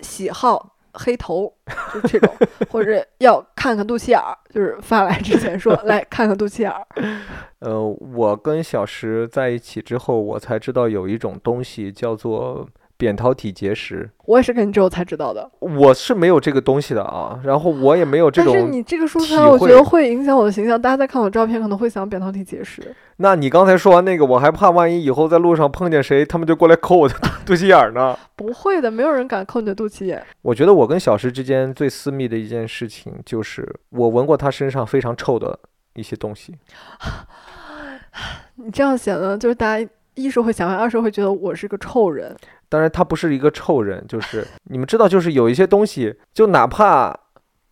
[0.00, 1.52] 喜好黑头，
[1.92, 2.34] 就这种，
[2.70, 6.86] 或者要看看肚脐眼儿，就是发来之前说来看看肚脐眼儿。
[7.60, 12.68] 呃，我跟小石在一起之后，我才知道有一种东西叫做
[13.02, 14.08] 扁桃体结石。
[14.26, 15.50] 我也是跟你之后才知道的。
[15.58, 18.52] 我是没有这个东西的啊，然后我也没有这种。
[18.54, 20.80] 但是你这个说出来，我觉得会影响我的形象。
[20.80, 22.94] 大家在看我照片，可能会想扁桃体结石。
[23.16, 28.16] 那你刚才说完那个，我还怕万一以后在路上碰见谁，他们就过来抠我的肚脐眼儿呢。
[28.36, 30.24] 不会的，没有人敢抠你的肚脐眼。
[30.42, 35.58] 我觉得我跟小石之间最私密的一件事情，就是我闻过他身上非常臭的
[35.94, 36.54] 一些东西。
[38.54, 42.36] 你这样显得就是大家一是会想歪，二是会觉得我是个臭人。
[42.68, 47.14] 当然，他不是一个臭人，就是你们知道，就是有一些东西，就哪怕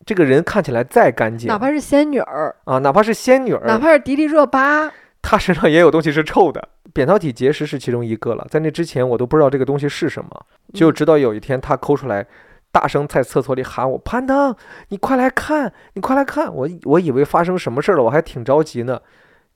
[0.05, 6.69] 这个人看起来再干净，哪怕是仙女儿，啊，哪怕是仙女儿，哪怕是迪丽热巴，她身上也有东西是臭的。
[6.93, 10.31] 扁桃体结石是其中一个了，在那之前我都不知道这个东西是什么，
[10.75, 12.27] 就嗯直到有一天他抠出来，
[12.73, 14.55] 大声在厕所里喊我攀登，
[14.89, 19.01] 你快来看，你快来看，我我以为发生什么事儿了，我还挺着急呢，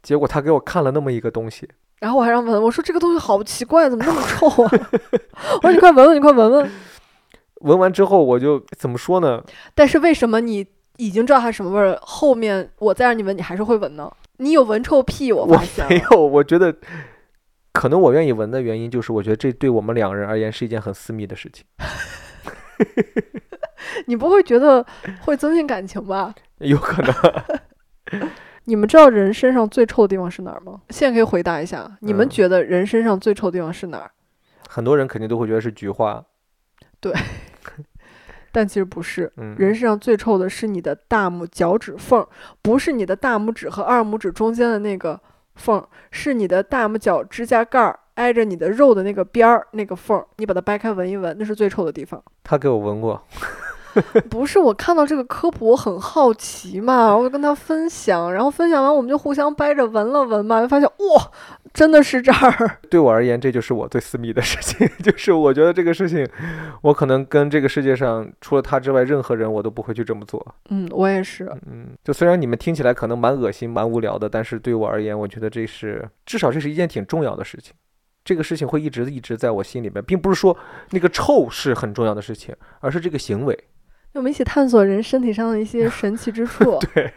[0.03, 1.69] 结果他给我看了那么一个东西，
[2.01, 4.71] 然后我还让闻，我说这个东西好奇怪，怎么那么臭啊？
[5.63, 6.71] 我说你快闻闻，你快闻闻。
[7.61, 9.43] 闻完之后我就怎么说呢？
[9.75, 10.67] 但是为什么你
[10.99, 14.13] 已经知道它什么味儿，后面我再让你闻，你还是会闻呢？
[14.37, 15.89] 你有闻臭屁，我我发现了。
[15.89, 16.75] 没有，我觉得
[17.73, 21.65] 可能我愿意闻的原因就是，我觉得这对我们两人而言是一件很私密的事情，
[24.07, 24.85] 你不会觉得
[25.21, 26.35] 会增进感情吧？
[26.59, 27.15] 有可能。
[28.65, 30.81] 你们知道人身上最臭的地方是哪儿吗？
[30.91, 34.11] 现在可以回答一下，你们嗯觉得人身上最臭的地方是哪儿？
[34.69, 36.25] 很多人肯定都会觉得是菊花，
[37.01, 37.13] 对
[38.51, 42.29] 但其实不是，嗯，人身上最臭的是你的大拇脚趾缝儿，
[42.63, 45.21] 不是你的大拇指和二拇指中间的那个
[45.57, 52.23] 缝儿，是你的大拇脚指甲盖儿挨着你的肉的那个边儿那个缝儿，你把它掰开闻一闻，那是最臭的地方。
[52.45, 53.27] 他给我闻过，
[54.31, 61.31] 不是我看到这个科普，我很好奇嘛，我就跟他分享，然后分享完我们就互相掰着闻了闻嘛，就发现哇，
[61.73, 62.79] 真的是这儿。
[62.91, 66.29] 对我而言，这就是我最私密的事情， 就是我觉得这个事情，
[66.83, 70.45] 我可能跟这个世界上除了他之外，任何人我都不会去这么做。
[70.71, 71.51] 嗯，我也是。
[71.67, 77.75] 嗯，就虽然你们听起来可能蛮恶心、蛮无聊的，但是对我而言，我觉得这是至少这是一件挺重要的事情。
[78.25, 80.57] 这个事情会一直一直在我心里面，并不是说
[80.91, 83.59] 那个臭是很重要的事情，而是这个行为。
[84.15, 87.13] 我们一起探索人身体上的一些神奇之处， 对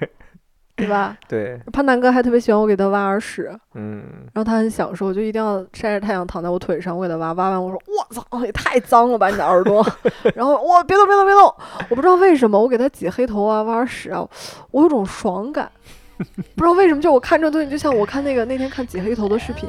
[0.76, 1.18] 对吧？
[1.28, 9.86] 对，潘南哥还特别喜欢我给他挖耳屎，嗯，然后他很享受，就一定要晒着太阳躺在我腿上，我给他挖，挖完我说我操，也太脏了吧你的耳朵，
[10.36, 11.44] 然后我别动别动别动，
[11.90, 14.28] 我不知道为什么我给他挤黑头啊挖耳屎啊，
[14.72, 15.72] 我有种爽感，
[16.18, 19.68] 不知道为什么，就我看这东西就像我看那个那天看挤黑头的视频，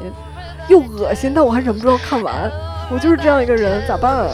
[0.69, 2.51] 又恶心，但我还忍不住要看完，
[2.91, 4.29] 我就是这样一个人，咋办啊？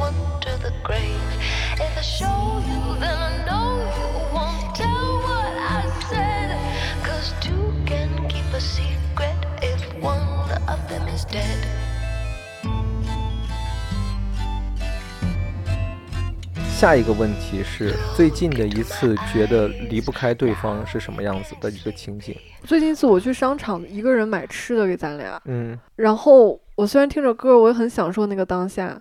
[0.00, 0.29] One
[16.80, 22.34] 下一个问题是最近的一次觉得离不开对方是什么样子的一个情景？
[22.64, 28.98] 最近一次我去商场，一个人买吃的给咱俩，嗯，然后我虽然听着歌，我也很享受那个当下，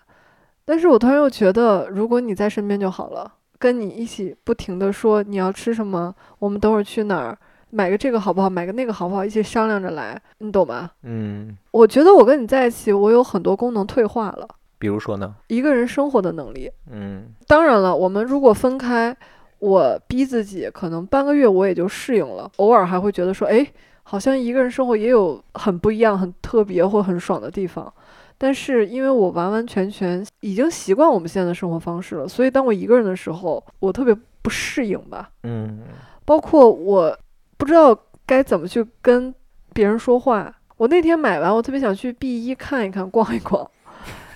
[0.65, 7.37] 但是我突然又觉得，如果你在身边就好了，跟你一起不停的说你要吃什么，我们等会儿去哪儿，
[7.69, 10.91] 买个这个好不好，买个那个好不好，一起商量着来，你懂吗？
[11.03, 14.45] 嗯，我觉得我跟你在一起，我有很多功能退化了，
[14.79, 15.35] 比如说呢？
[15.47, 16.71] 一个人生活的能力。
[16.89, 19.15] 嗯当然了，我们如果分开，
[19.59, 23.67] 我逼自己，可能半个月我也就适应了，偶尔还会觉得说，哎，
[24.03, 27.93] 好像一个人生活也有很不一样、很特别或很爽的地方。
[28.37, 35.29] 但是因为我完完全全已经习惯我们现在的生活方式了，所以当我一个人的时候，我特别不适应吧。
[35.43, 35.81] 嗯
[36.23, 37.17] 包括我
[37.57, 37.93] 不知道
[38.25, 39.33] 该怎么去跟
[39.73, 40.55] 别人说话。
[40.77, 43.69] 我那天买完，我特别想去 B 一看一看、逛一逛。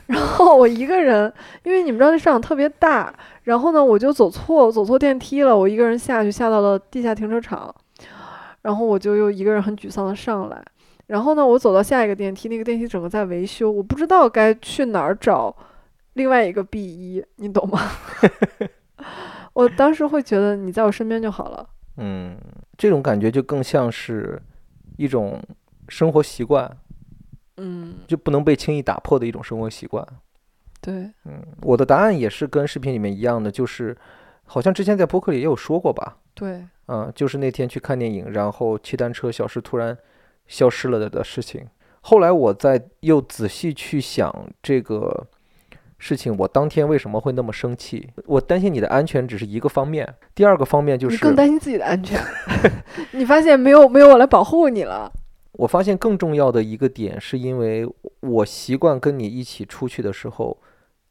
[0.08, 1.32] 然后我一个人，
[1.64, 3.14] 因为你们知道那商场特别大，
[3.44, 7.74] 然后呢，我就走错走错电梯了，我一个人下去，下到了地下停车场，
[8.62, 10.64] 然后我就又一个人很沮丧的上来。
[11.08, 15.56] 然后呢，我走到下一个电梯，那个电梯整个在维修，我不知道该去哪儿找
[16.14, 17.80] 另外一个 B 一，你懂吗？
[19.54, 21.68] 我当时会觉得你在我身边就好了。
[21.98, 22.36] 嗯，
[22.78, 24.42] 这种感觉就更像是
[24.98, 25.40] 一种
[25.90, 26.70] 生活习惯，
[27.58, 30.06] 嗯，就不能被轻易打破的一种生活习惯。
[30.82, 30.94] 对，
[31.26, 33.96] 嗯，我的答案也是跟视频里面一样的，就是
[34.46, 36.18] 好像之前在播客里也有说过吧。
[36.34, 39.98] 对，嗯，就是那天去看电影，然后骑单车小时突然
[40.48, 41.68] 消失了的的事情。
[42.02, 45.26] 后来我再又仔细去想这个
[46.00, 48.10] 事情，我当天为什么会那么生气？
[48.26, 52.20] 我担心你的安全只是一个方面，第二个方面就你是更担心自己的安全，
[53.14, 55.10] 你发现没有没有我来保护你了。
[55.54, 57.88] 我发现更重要的一个点，是因为
[58.20, 60.58] 我习惯跟你一起出去的时候，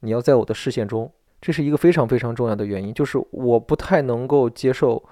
[0.00, 5.02] 你要在我的视线中，这是一个非常非常重要的原因，就是我不太能够接受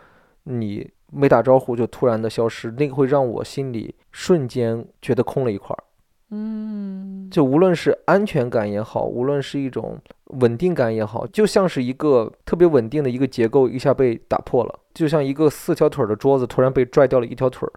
[0.45, 5.85] 你没打招呼就突然的消失，那个会让我心里瞬间觉得空了一块儿。
[6.33, 17.73] 嗯，就无论是安全感也好，无论是一种稳定感也好，就像是一个特别稳定的一个结构一下被打破了，就像一个四条腿儿的桌子突然被拽掉了一条腿儿，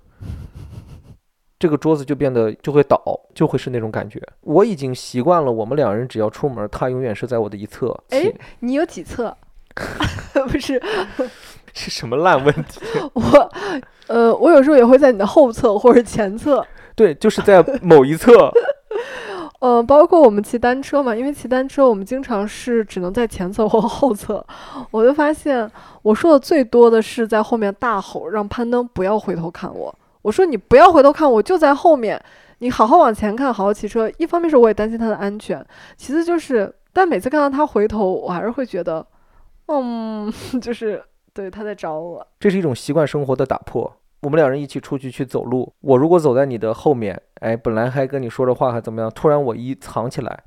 [1.64, 3.02] 这个桌子就变得就会倒，
[3.34, 4.22] 就会是那种感觉。
[4.42, 7.98] 我已经习惯了，我们两人只要出门，他永远是在我的一侧。
[8.10, 9.34] 哎你有几侧？
[10.50, 10.82] 不是
[11.74, 12.82] 是什么烂问题？
[13.16, 13.52] 我，
[14.08, 16.68] 呃，我有时候也会在你的后侧或者前侧。
[16.98, 18.52] 对，就是在某一侧。
[19.62, 24.46] 呃，包括我们骑单车嘛，因为骑单车我们经常是只能在前侧或后侧，
[24.92, 25.72] 我就发现
[26.02, 29.96] 我说的最多的是在后面大吼，让攀登不要回头看我。
[30.24, 32.20] 我说你不要回头看我，就在后面，
[32.60, 34.12] 你好好往前看，好好骑车。
[34.18, 35.64] 一方面是我也担心他的安全，
[35.96, 39.06] 其次就是，但每次看到他回头，我还是会觉得，
[39.68, 42.26] 嗯， 就是对他在找我。
[42.40, 43.98] 这是一种习惯生活的打破。
[44.22, 50.44] 我们两人一起出去去走路，我如果走在你的后面，哎，本来还跟你说着话还怎么样，突然我一藏起来，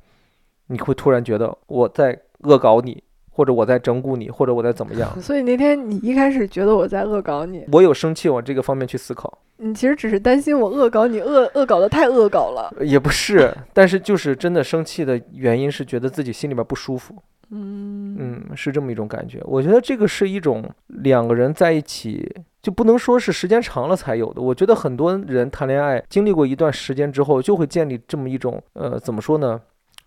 [0.67, 5.07] 你会突然觉得我在恶搞你，或者我在整蛊你，或者我在怎么样。
[5.21, 12.73] 所以那天你一开始觉得我在恶搞你，我有生气往这个方面去思考，你其实只是担心我恶搞你，恶恶搞的太恶搞了。
[12.77, 17.15] 呃也不是，但是就是真的生气的原因是觉得自己心里边不舒服。
[17.49, 19.41] 嗯嗯，是这么一种感觉。
[19.45, 22.29] 我觉得这个是一种两个人在一起，
[22.61, 24.41] 就不能说是时间长了才有的。
[24.41, 29.61] 我觉得很多人谈恋爱经历过一段时间之后，就会建立这么一种呃，怎么说呢，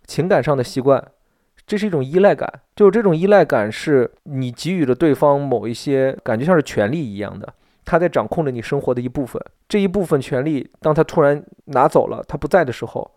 [0.06, 1.02] 情感上的习惯。
[1.66, 7.54] 这是一种依赖感，就是这种依赖感是你给予了对方某一些感觉像是权利一样的，
[7.90, 9.42] 他在掌控着你生活的一部分。
[9.68, 13.10] 这一部分权利，当他突然拿走了，他不在的时候，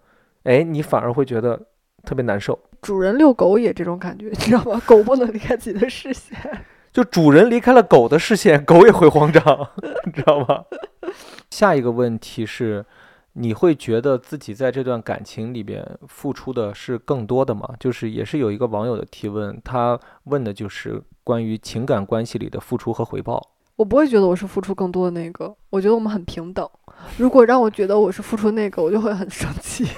[0.45, 1.61] 哎，你反而会觉得
[2.03, 2.57] 特别难受。
[2.81, 4.81] 主人遛狗也这种感觉，你知道吗？
[4.83, 6.35] 狗不能离开自己的视线。
[6.91, 9.43] 就主人离开了狗的视线，狗也会慌张，
[10.05, 10.63] 你知道吗？
[11.51, 12.83] 下一个问题是，
[13.33, 17.69] 你会觉得自己在这段感情里边付出的是更多的吗？
[17.79, 23.51] 就是也是有一个网友的提问，他问的就是关于情感关系里的付出和回报。
[23.75, 26.67] 我不会觉得我是付出更多的那个，我觉得我们很平等。
[27.17, 29.85] 如果让我觉得我是付出那个，我就会很生气。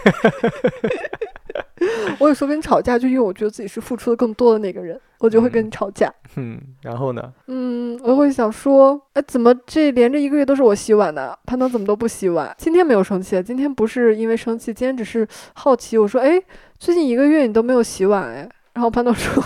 [2.20, 6.12] 我有时候跟你吵架，就因为我觉得自己是付出的更多的那个人，我就会跟你吵架。
[6.36, 7.34] 嗯，然后呢？
[7.48, 11.38] 嗯，我会想说，哎，怎么这连着一个月都是我洗碗呢？
[11.46, 12.56] 潘东怎么都不洗碗？
[12.58, 15.98] 今天没有生气，今天不是因为生气，今天只是好奇。
[15.98, 16.42] 我说，哎，
[16.80, 18.50] 最近一个月你都没有洗碗，哎。
[18.74, 19.44] 然后潘东 说，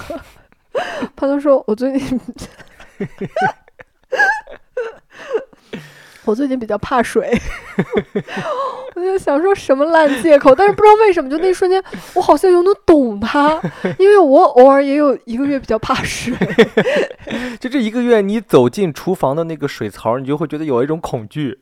[1.16, 2.20] 潘东说我最近，
[6.26, 7.32] 我最近比较怕水。
[8.96, 11.82] 我就想说什么烂借口，但是不知道为什么，就那一瞬间，
[12.16, 13.60] 我好像又能懂他，
[13.98, 16.34] 因为我偶尔也有一个月比较怕水。
[17.62, 21.60] 就这一个月，你走进厨房的那个水槽，你就会觉得有一种恐惧，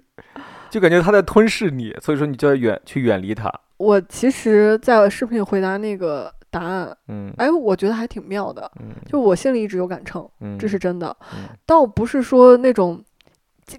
[0.72, 3.54] 就感觉它在吞噬你，所以说你就要远去远离它。
[3.78, 13.04] 我其实在视频里回答那个答案，嗯哎，我觉得还挺妙的，嗯就我心里一直有杆秤，嗯，这是真的，嗯倒不是说那种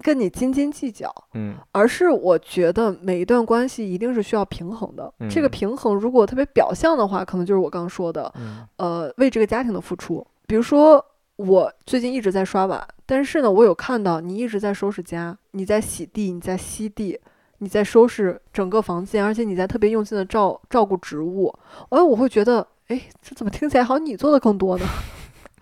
[0.03, 5.11] 跟你斤斤计较，嗯而是我觉得每一段关系一定是需要平衡的。
[5.29, 10.25] 这个嗯平衡如果特别表象的话，可能就是我刚刚说的，嗯呃，为这个家庭的付出。
[10.45, 11.03] 比如说，
[11.37, 17.19] 我最近一直在刷碗，但是呢，我有看到你一直在收拾家，你在洗地，你在吸地，
[17.59, 21.53] 你在收拾整个房间，而且你在特别用心的照照顾植物。
[21.89, 24.85] 哎，我会觉得，哎，这怎么听起来好像你做的更多呢？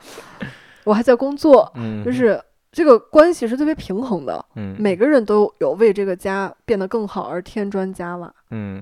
[0.86, 8.34] 我还在工作，嗯，就是这个关系是特别平衡的，嗯每个人都有为这个家变得更好而添砖加瓦。
[8.52, 8.82] 嗯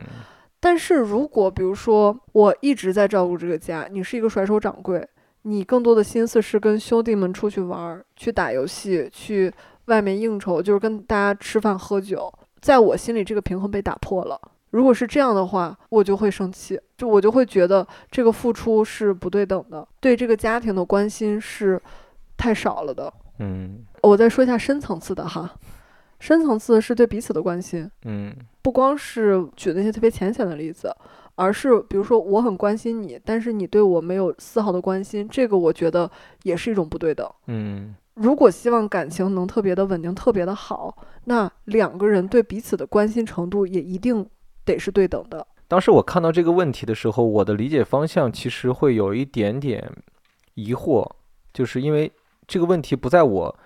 [0.60, 5.08] 但是如果比如说我一直在照顾这个家，你是一个甩手掌柜，
[5.44, 9.54] 你更多的心思是跟兄弟们出去玩儿、去打游戏、去
[9.86, 12.32] 外面应酬，就是跟大家吃饭喝酒，
[12.66, 14.42] 在我心里这个平衡被打破了。
[14.72, 21.80] 如果是这样的话，我就会生气，就我就会觉得这个付出是不对等的，对这个家庭的关心是
[22.36, 23.14] 太少了的。
[23.38, 25.54] 嗯我再说一下深层次的哈，
[26.20, 30.92] 深层次是对彼此的关心，嗯不光是举那些特别浅显的例子，
[31.36, 36.10] 而是比如说我很关心你，但是你对我没有丝毫的关心，这个我觉得
[36.42, 37.30] 也是一种不对等。
[37.46, 44.26] 嗯如果希望感情能特别的稳定、特别的好，那两个人对彼此的关心程度也一定
[44.64, 45.46] 得是对等的。
[45.68, 49.92] 当时我看到这个问题的时候，我的理解方向其实会有一点点
[50.54, 51.10] 疑惑，
[51.54, 52.12] 就是因为
[52.48, 53.60] 这个问题不在我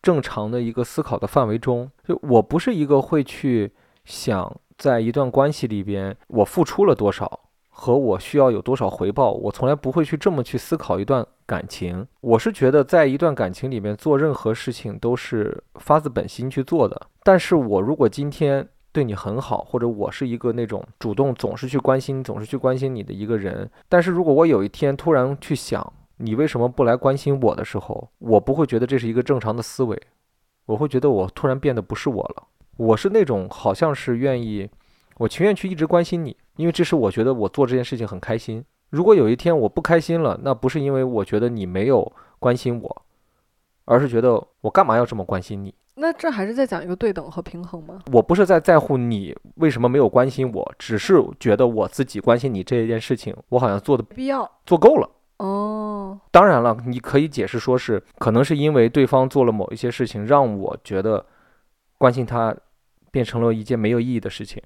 [0.00, 3.72] 正常的一个思考的范围中，就我不是一个会去
[4.04, 12.06] 想在一段关系里边我付出了多少和我需要有多少回报，我从来不会去这么去思考一段感情。
[12.20, 29.98] 我是觉得在一段感情里面做任何事情都是发自本心去做的，但是我如果今天对你很好，或者我是一个那种主动总是去关心、总是去关心你的一个人，但是如果我有一天突然去想你为什么不来关心我的时候，我不会觉得这是一个正常的思维，
[30.66, 32.44] 我会觉得我突然变得不是我了。
[32.76, 34.68] 我是那种好像是愿意，
[35.16, 38.64] 我情愿去一直关心你，因为这是我觉得我做这件事情很开心。
[38.90, 43.02] 如果有一天我不开心了，那不是因为我觉得你没有关心我，
[43.84, 45.74] 而是觉得我干嘛要这么关心你？
[46.00, 48.00] 那这还是在讲一个对等和平衡吗？
[48.12, 55.10] 我不是在在乎你为什么没有关心我，只是觉得我自己关心你这一件事情，我好像做的必要做够了。
[55.38, 61.26] 哦，当然了，你可以解释说是可能是因为对方做了某一些事情，让我觉得
[61.98, 62.56] 关心他
[63.10, 64.62] 变成了一件没有意义的事情，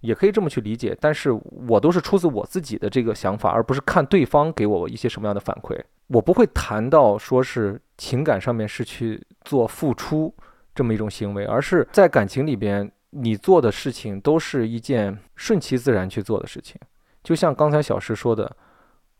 [0.00, 0.96] 也可以这么去理解。
[1.00, 1.30] 但是
[1.68, 5.78] 我都是出自我自己的这个想法，而不是看对方给我一些什么样的反馈。
[6.08, 10.32] 我不会谈到说是情感上面是去做付出
[10.74, 16.80] 这么一种行为，而是在感情里边，你做的事情都是一件顺其自然去做的事情。
[17.24, 18.56] 就像刚才小石说的，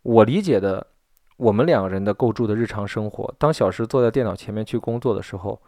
[0.02, 0.86] 我理解的
[1.36, 5.60] 我们两个人的构筑的日常生活，当小石坐在电脑前面去工作的时候，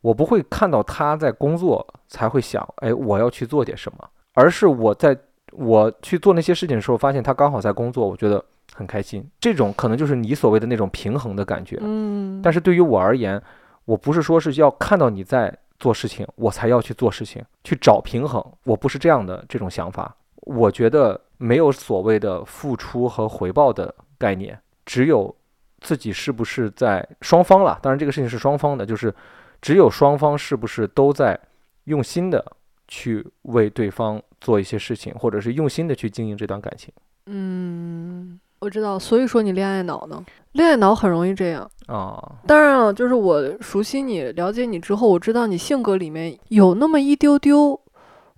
[0.00, 5.16] 我不会看到他在工作才会想，哎，我要去做点什么，而是我在
[5.52, 8.44] 我去做那些事情的时候，发现他刚好在工作，我觉得
[8.74, 9.26] 很开心。
[9.40, 11.78] 这种可能就是你所谓的那种平衡的感觉。
[11.80, 13.42] 嗯，但是对于我而言，
[13.86, 18.44] 我不是说是要看到你在做事情，我才要去做事情，去找平衡。
[18.64, 20.14] 我不是这样的这种想法。
[20.42, 25.34] 我觉得没有所谓的付出和回报的概念，只有
[25.80, 27.78] 自己是不是在双方了。
[27.80, 29.14] 当然，这个事情是双方的，就是
[29.62, 31.38] 只有双方是不是都在
[31.84, 32.44] 用心的
[32.88, 36.92] 去为对方做一些事情，或者是用心的去经营这段感情
[37.26, 40.24] 嗯，我知道，所以说你恋爱脑呢？
[40.52, 41.68] 恋爱脑很容易这样。
[41.86, 42.38] 啊。
[42.46, 47.78] 当然了，就是我熟悉你、了解你之后，我知道你性格里面有那么一丢丢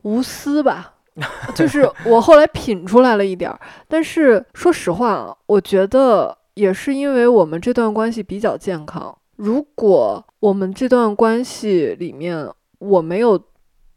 [0.03, 0.95] 无私吧，
[1.55, 3.61] 就是我后来品出来了一点儿。
[3.87, 9.17] 但是说实话啊，我觉得也是因为我们这段关系比较健康。
[9.37, 13.41] 如果我们这段关系里面我没有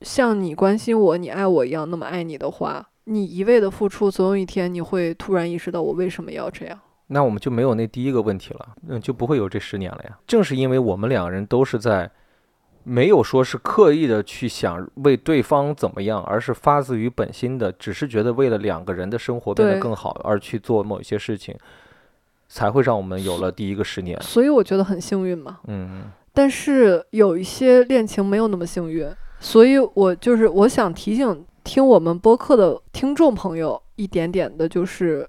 [0.02, 6.80] 像你关心我、你爱我一样那么爱你的话，你一味的付出，总有一天你会突然意识到我为什么要这样。
[7.08, 10.18] 那我们就没有那第一个问题了，嗯，就不会有这十年了呀。
[10.26, 12.10] 正是因为我们两个人都是在
[12.84, 21.56] 没有说是刻意的去想为对方怎么样，而是发自于本心的，只是觉得为了两个人的生活变得更好而去做某一些事情，
[22.48, 24.20] 才会让我们有了第一个十年。
[24.22, 25.60] 所以我觉得很幸运嘛。
[25.68, 26.04] 嗯
[26.34, 29.06] 但是有一些恋情没有那么幸运，
[29.42, 35.28] 所以我就是我想提醒听我们播客的听众朋友一点点的，就是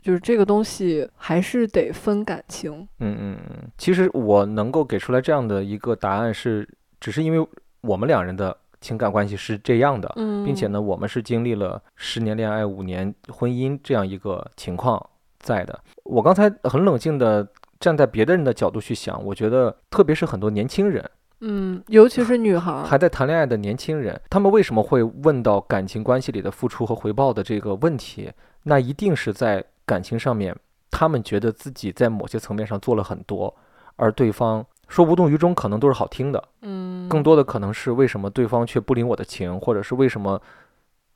[0.00, 2.86] 就是这个东西还是得分感情。
[3.00, 3.70] 嗯嗯嗯。
[3.78, 6.68] 其实我能够给出来这样的一个答案是，
[7.00, 7.48] 只是因为
[7.80, 15.04] 我们两人的情感关系是这样的，嗯，并且呢，我们是经历了十年恋爱、五年婚姻这样一个情况
[15.40, 15.80] 在的。
[16.04, 17.46] 我刚才很冷静的
[17.80, 21.10] 站在别的人的角度去想，我觉得特别是很多年轻人，
[21.40, 28.32] 嗯，尤其是女孩儿，还在谈恋爱的年轻人，他们为什么会问到感情关系里的付出和回报的这个问题？
[28.62, 30.56] 那一定是在感情上面，
[30.90, 33.54] 他们觉得自己在某些层面上做了很多，
[33.96, 36.42] 而对方说无动于衷，可能都是好听的。
[36.62, 40.40] 嗯，更多的可能是为什么对方却不领我的情，或者是为什么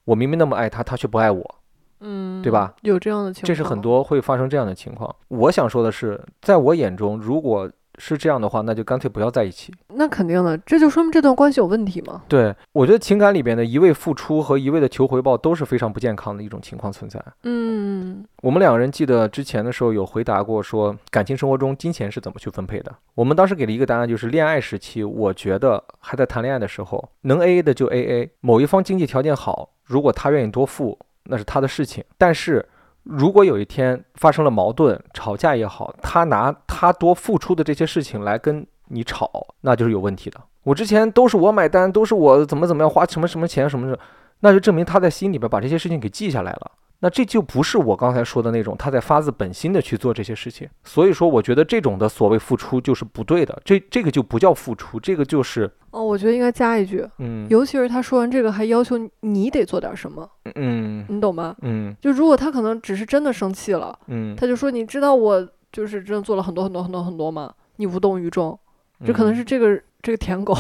[0.05, 1.55] 我明明那么爱他，他却不爱我，
[2.01, 2.75] 嗯，对吧？
[2.83, 5.15] 有这样的情况，这是很多会发生这样的情况。
[5.29, 9.75] 我想说的是，在我眼中，如果是这样的话，那就干脆不要在一起。
[10.01, 12.23] 那肯定的，这就说明这段关系有问题嘛。
[12.27, 17.23] 对我觉得情感里边的一味付出和一味的求回报都是非常不健康的一种情况存在。
[17.43, 22.91] 嗯我们两个人记得之前的时候有回答过，说感情生活中金钱是怎么去分配的。
[23.15, 32.03] 我们当时给了一个答案，就是恋爱时期，我觉得还在谈恋爱的时候，能 A A 的就 A A，某一方经济条件好，如果他愿意多付，那是他的事情。
[32.17, 32.67] 但是
[33.03, 39.31] 如果有一天发生了矛盾、吵架也好，他拿他多付出的这些事情来跟你吵，
[39.63, 40.41] 那就是有问题的。
[40.65, 43.99] 我之前都是我买单，都是我怎么怎么样花什么什么钱什么的，
[44.41, 46.73] 那就证明他在心里边把这些事情给记下来了。
[47.03, 50.69] 那这就不是我刚才说的那种他在发自本心的去做这些事情。
[50.85, 61.57] 所以说，我觉得这种的所谓付出就是不对的，这这个就不叫付出，这个就是哦，我觉得应该加一句，嗯尤其是他说完这个还要求你得做点什么，嗯你懂吗？
[61.63, 67.51] 嗯就如果他可能只是真的生气了，嗯，他就说你知道我就是真的做了很多很多很多很多吗？
[67.77, 68.59] 你无动于衷，
[69.05, 70.55] 这可能是这个这个舔狗，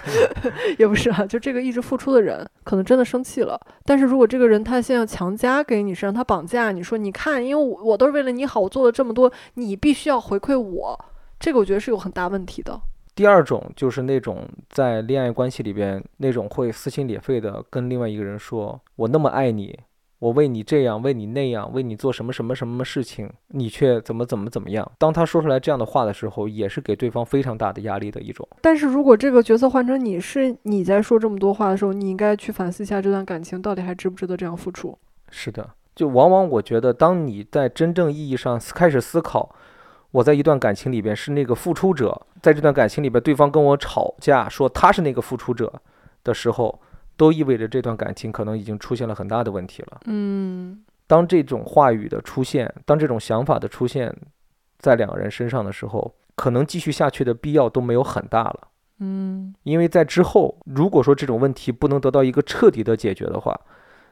[0.78, 3.60] 也不是啊，就这个一直付出的人，可能真的生气了。
[3.84, 11.04] 但是如果这个人他现在要强加给你，是让他绑架你说，你看，因为我我都是为了你好，我做了这么多，你必须要回馈我，
[11.40, 12.80] 这个我觉得是有很大问题的。
[13.14, 19.78] 第二种就是那种在恋爱关系里边那种会撕心裂肺的跟另外一个人说：“我那么爱你，
[20.22, 28.48] 我为你这样，为你那样，为你做什么什么什么事情，你却怎么怎么怎么样。”当他说出来这样的话的时候，也是给对方非常大的压力的一种。
[28.60, 34.96] 但是如果这个角色换成你是你在说这么多话的时候，你应该去反思一下这段感情到底还值不值得这样付出。
[35.28, 39.52] 是的，就往往我觉得，当你在真正意义上开始思考，
[40.12, 45.82] 我在一段感情里边是那个付出者，在这段感情里边，对方跟我吵架说他是那个付出者
[46.22, 46.80] 的时候，
[47.16, 50.00] 都意味着这段感情可能已经出现了很大的问题了。
[50.06, 54.14] 嗯当这种话语的出现，当这种想法的出现
[54.78, 58.68] 在两个人身上的时候，可能继续下去的必要都没有很大了。
[59.00, 63.60] 嗯因为在之后，如果说这种问题不能得到一个彻底的解决的话，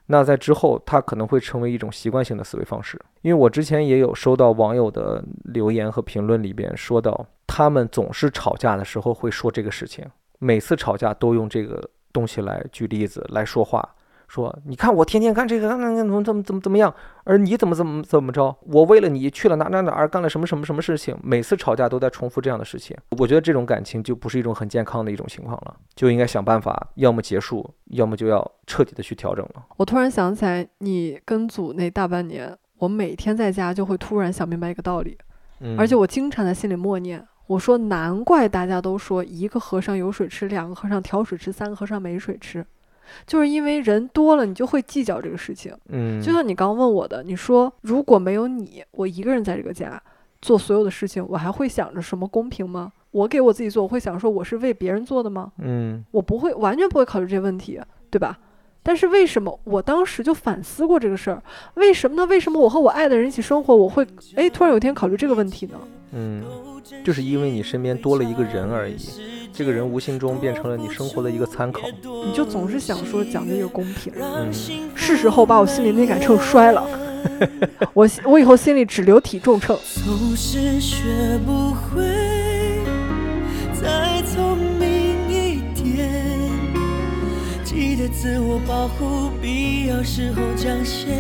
[0.07, 3.01] 那在之后它可能会成为一种习惯性的思维方式。
[3.23, 10.05] 因为我之前也有收到网友的留言和评论里边说到，他们总是吵架的时候会说这个事情，
[10.39, 13.97] 每次吵架都用这个东西来举例子来说话。
[14.29, 16.95] 说，你看我天天干这个，怎么怎么怎么怎么样，
[17.25, 18.57] 而你怎么怎么怎么着？
[18.61, 21.19] 我为了你去了哪哪哪儿，干了什么什么什么事情？
[21.21, 29.65] 每次吵架都在重复这样的事情，我觉得这种感情就不是一种很健康的一种情况了，就应该想办法，要么结束，要么就要彻底的去调整了。
[29.77, 35.19] 我突然想起来，你跟组那大半年，我每天在家就会突然想明白一个道理，
[35.59, 42.65] 嗯，而且我经常在心里默念，我说难怪大家都说一个和尚有水吃，两个和尚挑水吃，三个和尚没水吃，
[43.27, 45.77] 就是因为人多了，你就会计较这个事情。
[45.89, 50.01] 嗯，就像你刚问我的，你说如果没有你，我一个人在这个家
[50.41, 52.93] 做所有的事情，我还会想着什么公平吗？
[53.11, 55.51] 我给我自己做，我会想说我是为别人做的吗？
[55.59, 57.81] 嗯我不会，完全不会考虑这些问题，
[58.11, 58.39] 对吧？
[58.83, 61.43] 但是为什么我当时就反思过这个事儿？
[61.75, 62.27] 为什么呢？
[62.27, 64.07] 为什么我和我爱的人一起生活，我会
[64.37, 65.79] 哎突然有一天考虑这个问题呢？
[66.13, 66.43] 嗯，
[67.05, 68.97] 就是因为你身边多了一个人而已，
[69.53, 71.83] 这个人无形中变成了你生活的一个参考。
[72.03, 74.53] 你就总是想说讲这个公平，嗯，
[74.95, 76.85] 是时候把我心里那杆秤摔了。
[77.93, 79.79] 我我以后心里只留体重秤。
[79.95, 82.03] 总是学不会
[83.81, 84.90] 再聪明
[87.81, 91.17] 记得自我保护，必要时候讲些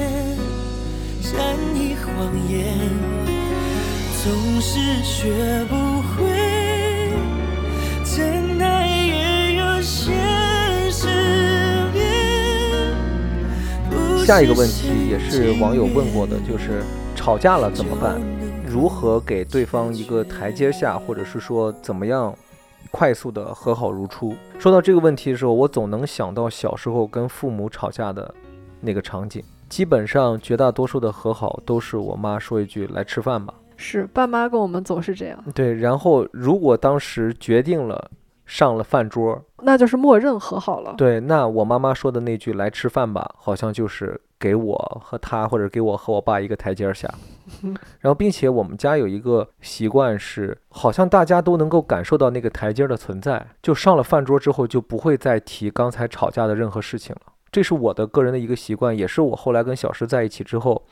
[1.23, 2.77] 善意谎言。
[4.23, 7.15] 总是学不会
[8.05, 10.13] 真爱也有现
[10.93, 11.07] 实
[11.95, 11.97] 面。
[14.27, 16.83] 下一个问题也是网友问过的，就是
[17.17, 18.21] 吵架了怎么办？
[18.67, 22.37] 如何给对方一个台阶下，或者是说怎么样
[22.91, 24.35] 快速的和好如初？
[24.59, 28.35] 说到这个问题的时候，我总能想到小时候跟父母吵架的
[28.81, 29.43] 那个场景。
[29.69, 38.11] 基本上绝大多数的和好都是我妈说一句“来吃饭吧是爸妈跟我们总是这样，”，对，然后如果当时决定了
[38.51, 40.93] 上了饭桌，那就是默认和好了。
[40.99, 47.09] 对，那我妈妈说的那句“来吃饭吧”，好像就是给我和他，或者给我和我爸一个台阶儿下。
[48.01, 57.33] 然后，并且我们家有一个习惯是，好像大家都能够感受到那个台阶儿的存在，就上了饭桌之后就不会再提刚才吵架的任何事情了。
[57.53, 60.83] 这是我的个人的一个习惯，也是我后来跟小石在一起之后，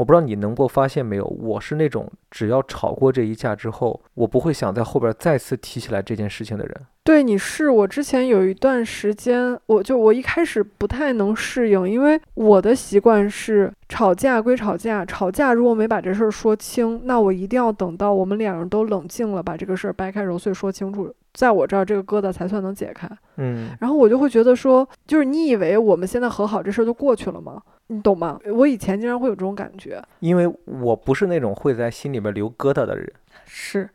[0.00, 6.74] 我不知道你能够发现没有，我是那种只要吵过这一架之后，我不会想在后边再次提起来这件事情的人。
[7.04, 23.08] 对，你是我之前有一段时间，我就我一开始不太能适应，因为我的习惯是吵架归吵架，吵架如果没把这事儿说清，那我一定要等到我们两人都冷静了，把这个事儿掰开揉碎说清楚，在我这儿这个疙瘩才算能解开。
[23.36, 27.60] 嗯然后我就会觉得说，就是你以为我们现在和好，这事儿就过去了吗？
[27.86, 28.38] 你懂吗？
[28.54, 33.12] 我以前经常会有这种感觉，因为我不是那种会在心里边留疙瘩的人，
[33.52, 33.90] 是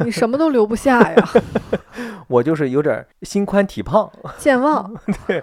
[0.00, 1.28] 你什么都留不下呀，
[2.28, 4.10] 我就是有点儿心宽体胖。
[4.36, 4.94] 健忘。
[5.26, 5.42] 对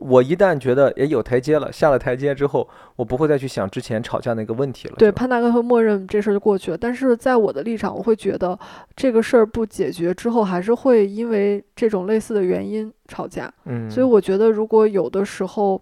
[0.00, 4.94] 我一旦觉得也有台阶了，下了台阶之后，我不会再去想之前吵架那个问题了。
[4.98, 6.76] 对，潘大哥会默认这事儿就过去了。
[6.76, 8.58] 但是在我的立场，我会觉得
[8.94, 13.50] 这个事儿不解决之后，还是会因为这种类似的原因吵架。
[13.64, 15.80] 嗯，所以我觉得，如果有的时候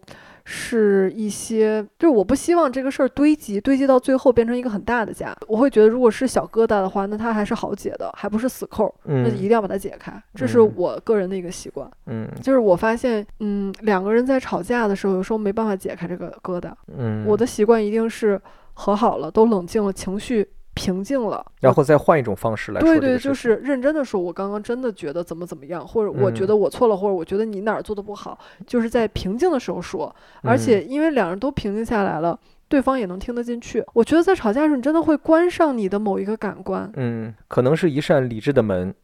[0.51, 5.37] 是一些，就是我不希望这个事儿堆积，堆积到最后变成一个很大的家。
[5.47, 10.11] 我会觉得，如果是小疙瘩的话，那它还是好解的，还不是死扣儿，那就一嗯定要把它解开。
[10.35, 11.87] 这是嗯我个人的一个习惯。
[12.07, 16.73] 嗯就是我发现，嗯，两个人在吵架的时候，有时候没办法解开这个疙瘩。
[16.97, 18.41] 嗯，我的习惯一定是
[18.73, 20.49] 和好了，都冷静了，情绪
[20.79, 32.39] 平静了，然后再换一种方式来说对对，就是认真的说，我刚刚真的觉得怎么怎么样，或者我觉嗯得我错了，或者我觉得你哪儿做的不好，就是在平静的时候说，而嗯且因为两人都平静下来了。
[32.71, 33.83] 对方也能听得进去。
[33.95, 36.93] 我觉得在吵架的时候，你真的会关上你的某一个感官。
[36.97, 38.95] 嗯，可能是一扇理智的门，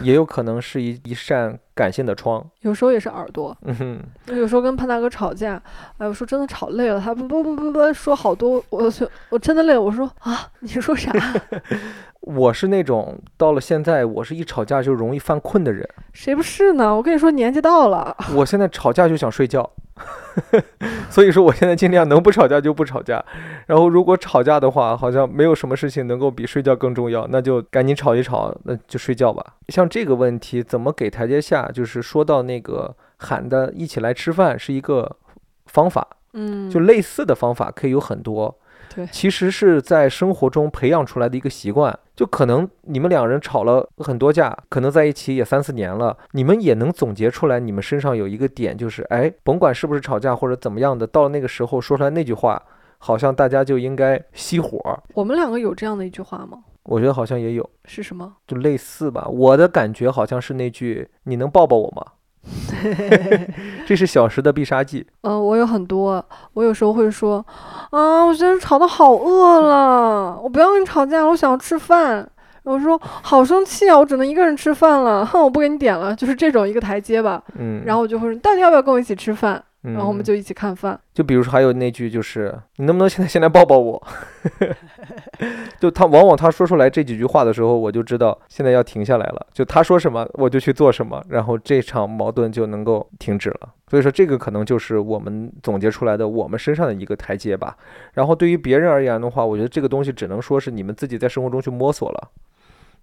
[0.00, 2.44] 也有可能是一一扇感性的窗。
[2.60, 5.60] 有时候也是耳朵，嗯哼，有时候跟潘大哥吵架，
[5.98, 11.12] 哎，我说真的吵累了，他不不不不不说好多，我说我真的累了，我说啊，你说啥？
[12.20, 15.88] 我是那种到了现在，我是一吵架就容易犯困的人。
[16.12, 16.94] 谁不是呢？
[16.94, 19.70] 我跟你说，年纪到了，我现在吵架就想睡觉，
[21.10, 23.24] 所以说我现在尽量能不吵架就不吵架。
[23.66, 29.44] 然后如果吵架的话，好像没有什么事情能够比睡觉更重要，那就赶紧吵一吵，那就睡觉吧。
[29.68, 35.16] 像这个问题怎么给台阶下，就是说到那个喊的一起来吃饭是一个
[35.66, 38.58] 方法，嗯，就类似的方法可以有很多。
[38.94, 41.96] 对其实是在生活中培养出来的一个习惯。
[42.16, 52.60] 就可能你们两人吵了很多架，可能在一起也三四年了，你们也能总结出来，你们身上有一个点，就是哎，甭管是不是吵架或者怎么样的，到了那个时候说出来那句话，
[52.98, 55.00] 好像大家就应该熄火。
[55.14, 56.58] 我们两个有这样的一句话吗？
[56.82, 58.34] 我觉得好像也有，是什么？
[58.48, 59.28] 就类似吧。
[59.28, 62.04] 我的感觉好像是那句“你能抱抱我吗？”
[63.86, 65.06] 这是小时的必杀技。
[65.22, 66.24] 嗯，我有很多，
[66.54, 67.44] 我有时候会说，
[67.90, 72.28] 啊，我现在吵得好饿了，我不要跟你吵架了，我想要吃饭。
[72.64, 77.42] 我说好生气啊，我只能一个人吃饭了，哼，我不给你点了，就是这种一个台阶吧。
[77.58, 79.62] 嗯，然后我就会说，你到底要不要跟我一起吃饭？
[79.84, 80.98] 嗯，然后我们就一起看饭。
[81.14, 84.02] 就比如说还有那句就是你能不能现在先来抱抱我？
[85.78, 89.46] 就他往往他说出来这几句话的时候，我就知道现在要停下来了。
[89.52, 93.72] 就他说什么我就去做什么，然后这场矛盾就能够停止了。
[93.88, 97.76] 所以说这个可能就是我们总结出来的我们身上的一个台阶吧。
[98.14, 102.30] 然后对于别人而言的话，我觉得这个东西只能说是你们自己在生活中去摸索了。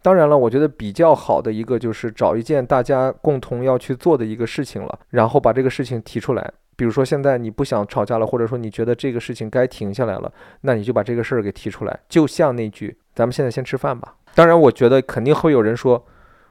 [0.01, 6.51] 当然了，我觉得比较好的一个就是找一件大家共同要去做的一个事情了，然后把这个事情提出来。
[6.76, 11.99] 比如说现在你不想吵架了，或者说你觉得这个事情该停下来了，那你就把这个事儿给提出来。
[12.09, 14.15] 就像那句“咱们现在先吃饭吧”。
[14.36, 16.05] 当然，我觉得肯定会有人说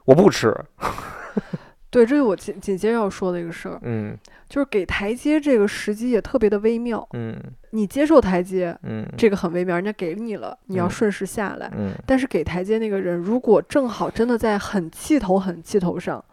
[0.07, 0.55] 我不吃。
[1.91, 4.19] 对，这是我紧紧接着要说的一个事儿，嗯
[4.49, 7.07] 就是给台阶这个时机也特别的微妙。
[7.13, 11.71] 嗯你接受台阶，嗯这个很微妙，人家给你了，你要嗯顺势下来。
[11.77, 16.25] 嗯但是给台阶那个人，如果正好真的在很气头、很气头上，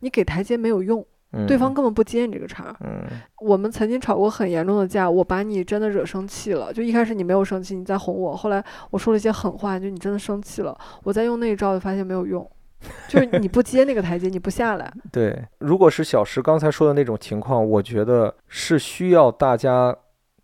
[0.00, 1.06] 你给台阶没有用，嗯，
[1.44, 2.76] 对方根本不接你这个茬儿。
[2.84, 3.02] 嗯
[3.40, 6.72] 我们曾经吵过很严重的架，我把你真的惹生气了。
[6.72, 10.76] 就一开始你没有生气，你在哄我，后来我说了一些狠话，就你真的生气了。
[11.02, 12.48] 我再用那一招，就发现没有用，
[13.08, 14.90] 就是你不接那个台阶，你不下来。
[15.12, 15.44] 对。
[15.58, 19.94] 如果是小石刚才说的那种情况，我觉得是需要大家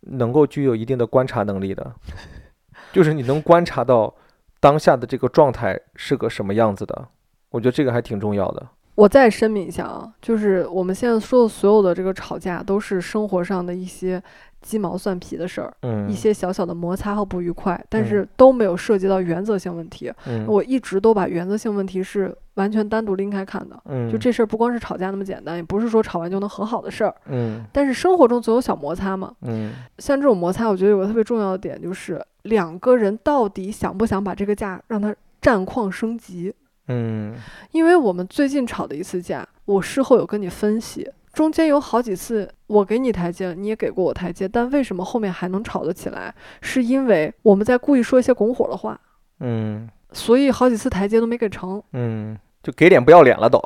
[0.02, 1.94] 能够具有一定的观察能力的，
[2.92, 4.14] 就是你能观察到
[4.60, 7.08] 当下的这个状态是个什么样子的。
[7.50, 8.66] 我觉得这个还挺重要的。
[8.94, 14.22] 我再声明一下啊，就是我们现在说的所有的这个吵架，都是生活上的一些
[14.60, 20.12] 鸡毛蒜皮的事儿，嗯，一些小小的摩擦和不愉快，但嗯是都没有涉及到原则性问题。
[20.26, 23.82] 嗯我一直都把原则性问题是完全单独拎开看的。
[23.86, 27.14] 嗯就这事儿不光是吵架那么简单，也不是说吵完就能和好的事儿。
[27.26, 36.54] 嗯但是生活中总有小摩擦嘛，嗯像这种摩擦，我觉得有个特别重要的点就是两个人到底想不想把这个架让它战况升级。
[36.88, 37.34] 嗯
[37.70, 46.34] 因为我们最近吵的一次架，我事后有跟你分析，中间有好几次我给你台阶，你也给过我台阶，但为什么后面还能吵得起来？
[46.60, 49.00] 是因为我们在故意说一些拱火的话，
[49.40, 51.82] 嗯所以好几次台阶都没给成。
[51.92, 53.62] 嗯，就给脸不要脸了都。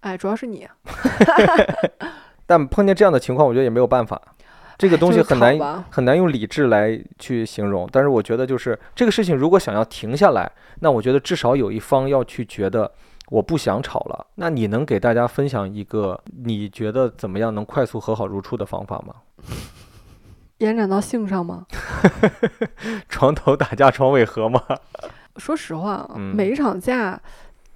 [0.00, 0.66] 哎，主要是你，
[2.46, 4.20] 但碰见这样的情况，我觉得也没有办法，
[4.78, 7.88] 这个东西很难很难用理智来去形容。
[7.90, 10.50] 但是我觉得，就是这个事情如果想要停下来，
[10.80, 12.90] 那我觉得至少有一方要去觉得
[13.30, 14.26] 我不想吵了。
[14.36, 19.14] 那你能给大家分享一个你觉得怎么样能快速和好如初的方法吗？
[20.58, 21.66] 延展到性上吗？
[23.08, 24.62] 床头打架床尾和吗？
[25.36, 27.20] 说实话每一场架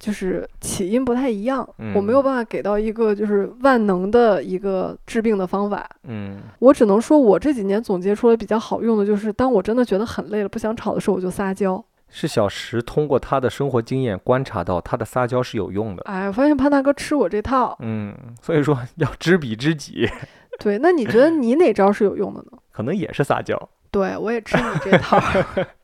[0.01, 1.59] 就是起因不太一样，
[1.93, 5.87] 我没嗯有办法给到一个就是万能的一个治病的方法。
[6.05, 11.83] 嗯我只能说，我这几年总结出来比较好用的就是，当我真的觉得很累了，不想吵的时候，我就撒娇。
[12.09, 16.01] 是小石通过他的生活经验观察到他的撒娇是有用的。
[16.05, 17.77] 哎，我发现潘大哥吃我这套。
[17.79, 20.09] 嗯，所以说要知彼知己，
[20.59, 22.57] 对，那你觉得你哪招是有用的呢？
[22.71, 23.55] 可能也是撒娇。
[23.91, 25.19] 对我也吃你这套。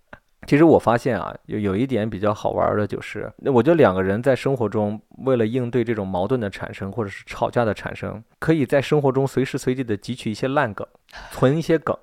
[0.47, 10.87] 其实我发现啊，有有一点比较好玩儿的，就是那我觉得两个人在生活中为了应对这种矛盾的产生，或者是吵架的产生，可以在生活中随时随地的汲取一些烂梗，
[11.31, 11.93] 存一些梗，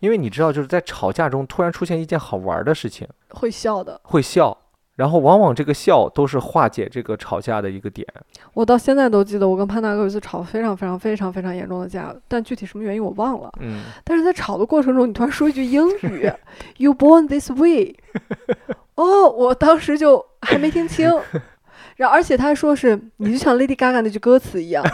[0.00, 4.00] 因为你知道，就是在吵架中突然出现一件好玩儿的事情，会笑的。
[4.04, 4.56] 会笑，
[4.96, 8.06] 然后往往这个笑都是化解这个吵架的一个点。
[8.54, 13.50] 我到现在都记得，我跟潘大哥有一次吵非常非常非常非常严重的架，但具体什么原因我忘了。
[13.60, 16.30] 嗯，但是在吵的过程中，你突然说一句英语，
[16.76, 17.94] “You born this way”，
[18.96, 21.10] 哦，我当时就还没听清，
[21.96, 24.84] 然后而且他说是你就像 Lady Gaga 那句歌词一样，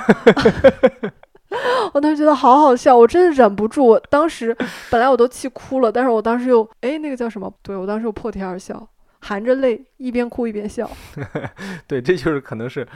[1.92, 4.56] 我当时觉得好好笑，我真的忍不住，我当时
[4.90, 7.52] 本来我都气哭了，但是我当时又哎那个叫什么？
[7.62, 8.88] 对我当时又破涕而笑，
[9.20, 10.88] 含着泪一边哭一边笑。
[11.86, 12.86] 对，这就是可能是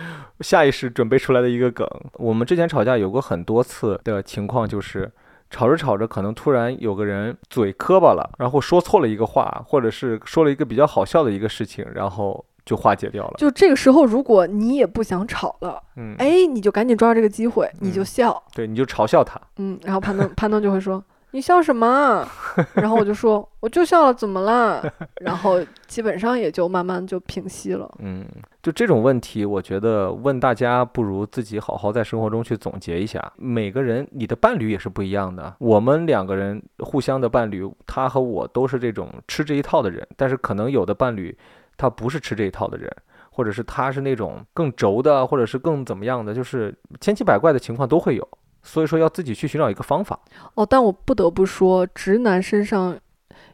[0.40, 1.88] 下意识准备出来的一个梗。
[2.14, 5.10] 我们之前吵架有过很多次的情况，就是
[5.50, 13.34] 吵着吵着，可能突然有个人嘴磕巴了，然后说错了一个话，或者是说了一个比较好笑的一个事情，然后就化解掉了。
[13.36, 18.42] 就这个时候，如果你也不想吵了，嗯，哎，你就赶紧抓住这个机会，你就嗯笑。
[18.54, 19.40] 对，你就嘲笑他。
[19.56, 22.26] 嗯，然后潘东潘东就会说：“你笑什么？”
[22.74, 24.84] 然后我就说：“我就笑了，怎么了？”
[25.20, 27.90] 然后基本上也就慢慢就平息了。
[27.98, 28.24] 嗯，
[28.62, 33.32] 就这种问题，我觉得问大家不如自己好好在生活中去总结一下。
[33.36, 35.54] 每个人，你的伴侣也是不一样的。
[35.58, 41.36] 我们两个人互相的伴侣，他和我都是这种吃这一套的人，但是可能有的伴侣
[41.76, 42.90] 他不是吃这一套的人，
[43.30, 48.28] 或者是他是那种更轴的，或者是更怎么样的，就是千奇百怪的情况都会有。
[48.62, 50.18] 所以说要自己去寻找一个方法。
[50.54, 52.98] 哦，但我不得不说，直男身上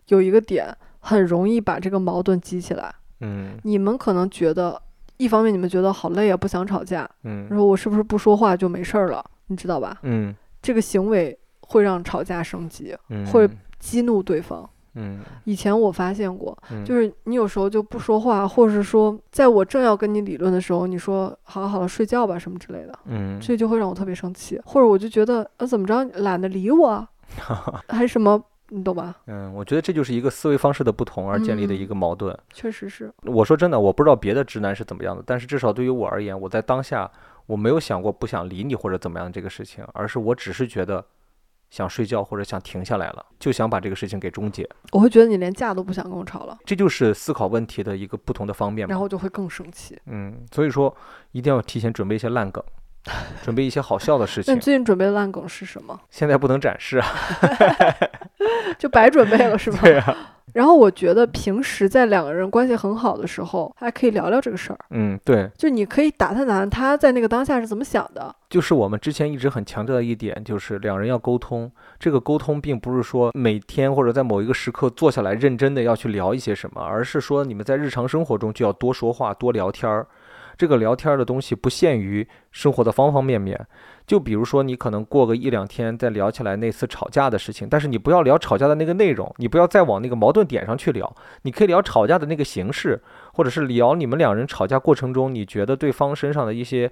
[0.09, 2.95] 有一个点很容易把这个矛盾激起来。
[3.21, 4.81] 嗯你们可能觉得，
[5.17, 9.25] 一方面你们觉得好累啊，不想吵架，嗯然后我是不是不说话就没事儿了？
[9.49, 9.99] 你知道吧？
[10.03, 13.49] 嗯这个行为会让吵架升级，嗯，会
[13.79, 14.69] 激怒对方。
[14.99, 15.21] 嗯。
[15.45, 16.85] 以前我发现过，嗯。
[16.85, 23.39] 就是你有时候就不说话，或者是说，在我正要跟你理论的时候，你说好了好了睡觉吧什么之类的，嗯。
[23.41, 27.07] 这就会让我特别生气，或者我就觉得呃怎么着懒得理我，
[27.89, 29.15] 还是什么，你懂吧？
[29.27, 32.37] 嗯，我觉得这就是一个思维方式的不同而建立的一嗯个矛盾。
[32.53, 37.11] 确实是，我说真的，我不知道别的直男是怎么样的，但是至少对于我而言，我在当下
[37.47, 41.03] 我没有想过不想理你或者怎么样这个事情，而是我只是觉得
[41.71, 44.69] 想睡觉或者想停下来了，就想把这个事情给终结。
[44.93, 48.91] 我会觉得你连架都不想跟我吵了，这就是思考问题的一个不同的方面嘛。
[48.91, 49.99] 然后就会更生气。
[50.07, 50.95] 嗯，所以说
[51.33, 52.63] 一定要提前准备一些烂梗，
[53.43, 54.61] 准备一些好笑的事情那你。
[54.61, 55.99] 最近准备的烂梗是什么？
[56.11, 57.07] 现在不能展示啊。
[58.79, 59.79] 就白准备了是吧？
[59.85, 60.17] 对啊。
[60.59, 68.35] 然后我觉得平时在两个人关系很好的时候，还可以聊聊这个事儿，嗯，对，就你可以打探打探他在那个当下是怎么想的。
[68.51, 71.71] 就是我们之前一直很强调的一点，就是两人要沟通。
[72.01, 80.09] 这个沟通并不是说每天或者在某一个时刻坐下来认真的要去聊一些什么，而是说你们在日常生活中就要多说话、多聊天儿。
[80.57, 83.65] 这个聊天儿的东西不限于生活的方方面面，
[84.09, 92.99] 就比如说你可能过个一两天再聊起来那次吵架的事情，但是你不要聊吵架的那个内容，你不要再往那个矛盾点上去聊，你可以聊吵架的那个形式，
[93.35, 96.91] 或者是聊你们两人吵架过程中你觉得对方身上的一些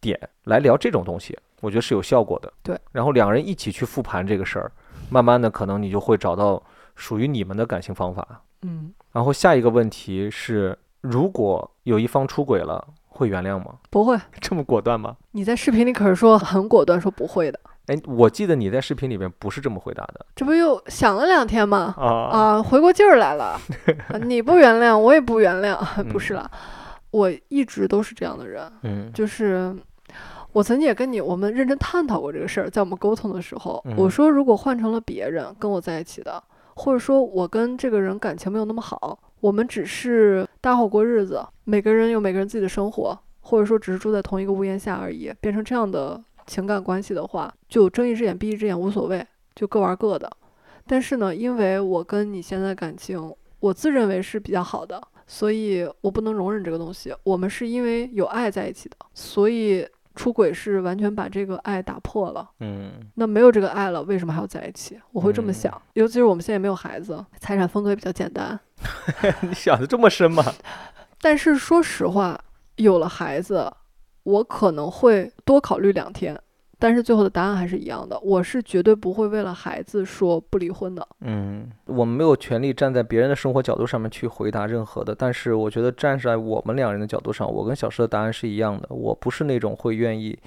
[0.00, 2.50] 点，来聊这种东西，我觉得是有效果的。
[2.62, 4.72] 对，然后两人一起去复盘这个事儿，
[5.10, 6.62] 慢慢的可能你就会找到
[6.96, 8.40] 属于你们的感情方法。
[8.62, 13.74] 嗯，然后下一个问题是，如果有一方出轨了，会原谅吗？
[13.90, 14.18] 不会。
[14.40, 15.16] 这么果断吗？
[15.32, 17.58] 你在视频里可是说很果断，说不会的。
[17.86, 21.94] 哎，我记得你在视频里边不是这么回答的这不又想了两天吗？
[21.98, 23.60] 啊啊，回过劲儿来了。
[24.08, 26.50] 啊 你不原谅，我也不原谅，不是嗯啦，
[27.10, 29.74] 我一直都是这样的人，嗯就是
[30.52, 36.42] 我曾经也跟你我们认真探讨过这个事儿，在我们沟通的时候，我嗯说如果换成了别人跟我在一起的，
[36.76, 49.22] 或者说我跟这个人感情没有那么好，我们只是搭伙过日子，每个人有每个人自己的生活，或者说只是住在同一个屋檐下而已，变成这样的情感关系的话，就睁一只眼闭一只眼无所谓，
[49.54, 50.30] 就各玩各的。
[50.86, 57.14] 但是呢，因为我跟你现在感情，我自认为是比较好的，所以我不能容忍这个东西。
[57.22, 62.48] 我们是因为有爱在一起的，所以出轨是完全把这个爱打破了。
[62.60, 64.98] 嗯那没有这个爱了，为什么还要在一起？
[65.12, 65.82] 我会这么嗯想。
[65.94, 68.58] 尤其是我们现在也没有孩子，财产分割也比较简单。
[69.42, 70.44] 你想的这么深吗？
[71.20, 72.38] 但是说实话，
[72.76, 73.72] 有了孩子，
[74.24, 76.38] 我可能会多考虑两天。
[76.78, 81.06] 但是最后的答案还是一样的，我是绝对不会为了孩子说不离婚的。
[81.20, 88.88] 嗯，我们没有权利站在别人的生活角度上面去回答任何的，但是我觉得站在我们两人的角度上，我跟小石的答案是一样的。
[88.90, 90.38] 我不是那种会愿意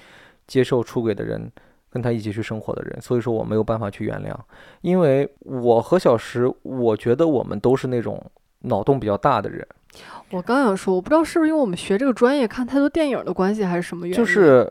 [0.46, 1.50] 接受出轨的人，
[1.90, 4.34] 跟他一起去生活的人，所以说我没有办法去原谅，
[4.82, 8.22] 因为我和小石，我觉得我们都是那种
[8.60, 9.66] 脑洞比较大的人，
[10.30, 14.16] 我刚想说，我不知道是不是因为我们学这个专业看太多电影的关系，还是什么原因。
[14.16, 14.70] 就是。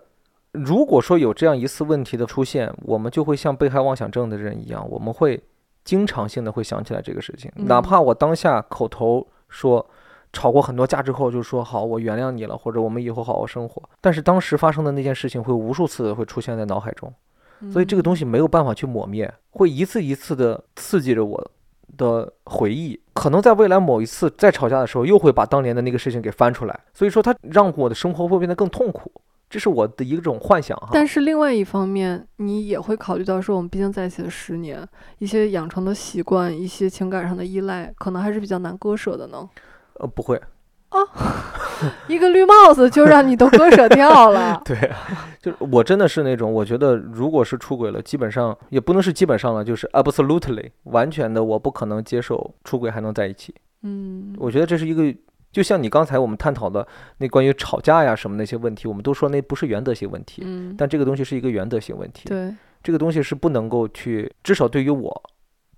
[0.53, 5.41] 如果说有这样一次问题的出现，我们就会像被害妄想症的人一样，我们会
[5.83, 9.85] 经常性的会想起来这个事情，哪嗯怕我当下口头说
[10.33, 17.13] 吵过很多架之后，就说好，我原谅你了，或者我们以后好好生活，但是当时发生的那件事情会无数次的会出现在脑海中，
[17.71, 21.51] 所以这个东西，西没有办法去抹灭，会一次一次的刺激着我
[21.95, 29.09] 的回忆，可能在未来某一次再吵架的时候，又会把当年的那个事情给翻出来，所以说它让我的生活会变得更痛苦，
[29.49, 30.89] 这是我的一种幻想哈。
[30.91, 34.87] 但是另外一方面，你也会考虑到说，我们毕竟在一起了十年，
[35.19, 39.49] 一些养成的习惯，一些情感上的依赖，可能还是比较难割舍的呢。
[39.93, 40.39] 呃，不会，
[40.89, 40.99] 啊
[42.07, 44.61] 一个绿帽子就让你都割舍掉了。
[44.65, 44.91] 对，
[45.41, 53.53] 就是我真的是那种，我觉得如果是出轨了，基本上也不能是基本上了，就是 absolutely 完全的，我不可能接受出轨还能在一起。
[53.83, 55.03] 嗯，我觉得这是一个，
[55.51, 56.87] 就像你刚才我们探讨的
[57.17, 62.29] 那关于吵架呀什么那些问题，我们都说那不是原则性问题，嗯，但这个东西是一个原则性问题。
[62.29, 65.23] 对，这个东西是不能够去，至少对于我，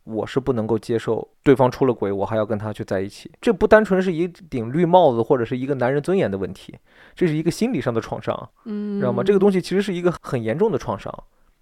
[0.03, 3.31] 我是不能够接受对方出了轨，我还要跟他去在一起。
[3.39, 6.75] 这不单纯是一顶绿帽子或者是一个男人尊严的问题，
[7.15, 9.23] 这是一个心理上的创伤，嗯，知道吗？
[9.23, 11.13] 这个东西其实是一个很严重的创伤，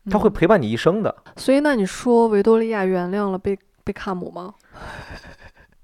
[0.09, 1.13] 它会嗯陪伴你一生的。
[1.35, 4.55] 所以，那你说维多利亚原谅了贝贝卡姆吗？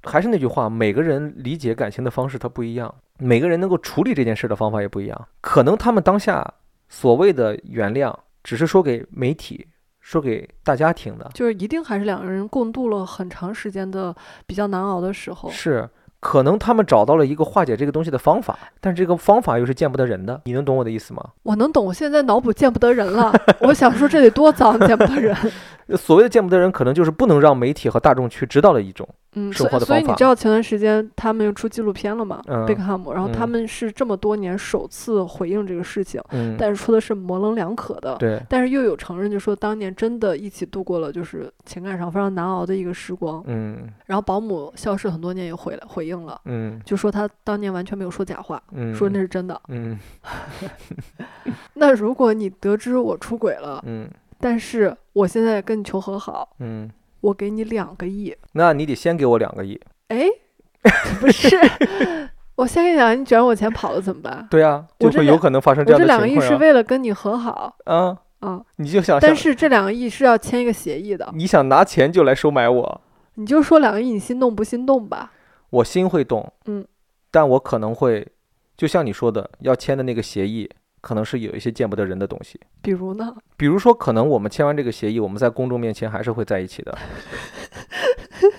[0.03, 5.27] 还是那句话，每个人理解感情的方式它不一样，每个人能够处理这件事的方法也不一样。
[5.41, 6.53] 可能他们当下
[6.89, 9.67] 所谓的原谅，只是说给媒体、
[10.01, 15.49] 说给大家听的，就是一定还是两个人共度了很长时间的比较难熬的时候。
[15.49, 15.89] 是。
[16.19, 20.39] 可能他们找到了一个化解这个东西的方法，但这个方法又是见不得人的。
[20.45, 21.21] 你能懂我的意思吗？
[21.43, 23.29] 我能懂，我现在脑补见不得人了。
[23.59, 25.35] 我想说这得多脏，见不得人。
[25.99, 29.05] 所谓的见不得人，可能就是不能让媒体和大众去知道的一种。
[29.35, 32.41] 嗯，生所以所以你知道前段时间他们又出纪录片了嘛？
[32.47, 38.15] 嗯贝克汉姆，然后他嗯们是这么多年首次回应这个事情，嗯，但是说的是模棱两可的。
[38.17, 43.43] 对，但是又有承认，就说当年真的一起度过了就是情感上非常难熬的一个时光。
[43.47, 49.59] 嗯然后保姆消失很多年也回来回应了，嗯就说他当年完全没有说假话，嗯，说那是真的。
[49.69, 49.97] 嗯
[51.75, 54.07] 那如果你得知我出轨了，嗯
[54.39, 56.89] 但是我现在跟你求和好，嗯，
[57.23, 59.79] 我给你两个亿，那你得先给我两个亿。
[60.09, 60.27] 哎，
[61.21, 61.57] 不是，
[62.55, 64.45] 我先跟你讲，你卷我钱跑了怎么办？
[64.49, 66.37] 对啊，就会有可能发生这样我这两个亿。
[66.41, 73.01] 是为了跟你和好啊，啊，你就想想，但是这两个亿是要签一个协议的，你想拿钱就来收买我，
[73.35, 75.31] 你就说两个亿你心动不心动吧？
[75.69, 76.85] 我心会动，嗯，
[77.31, 78.27] 但我可能会，
[78.75, 80.69] 就像你说的，要签的那个协议，
[81.03, 82.57] 可能是有一些见不得人的东西。
[82.81, 83.35] 比如呢？
[83.57, 86.97] 比如说，可能我们签完这个协议，我们在公众面前还是会在一起的，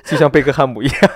[0.05, 0.97] 就像贝克汉姆一样。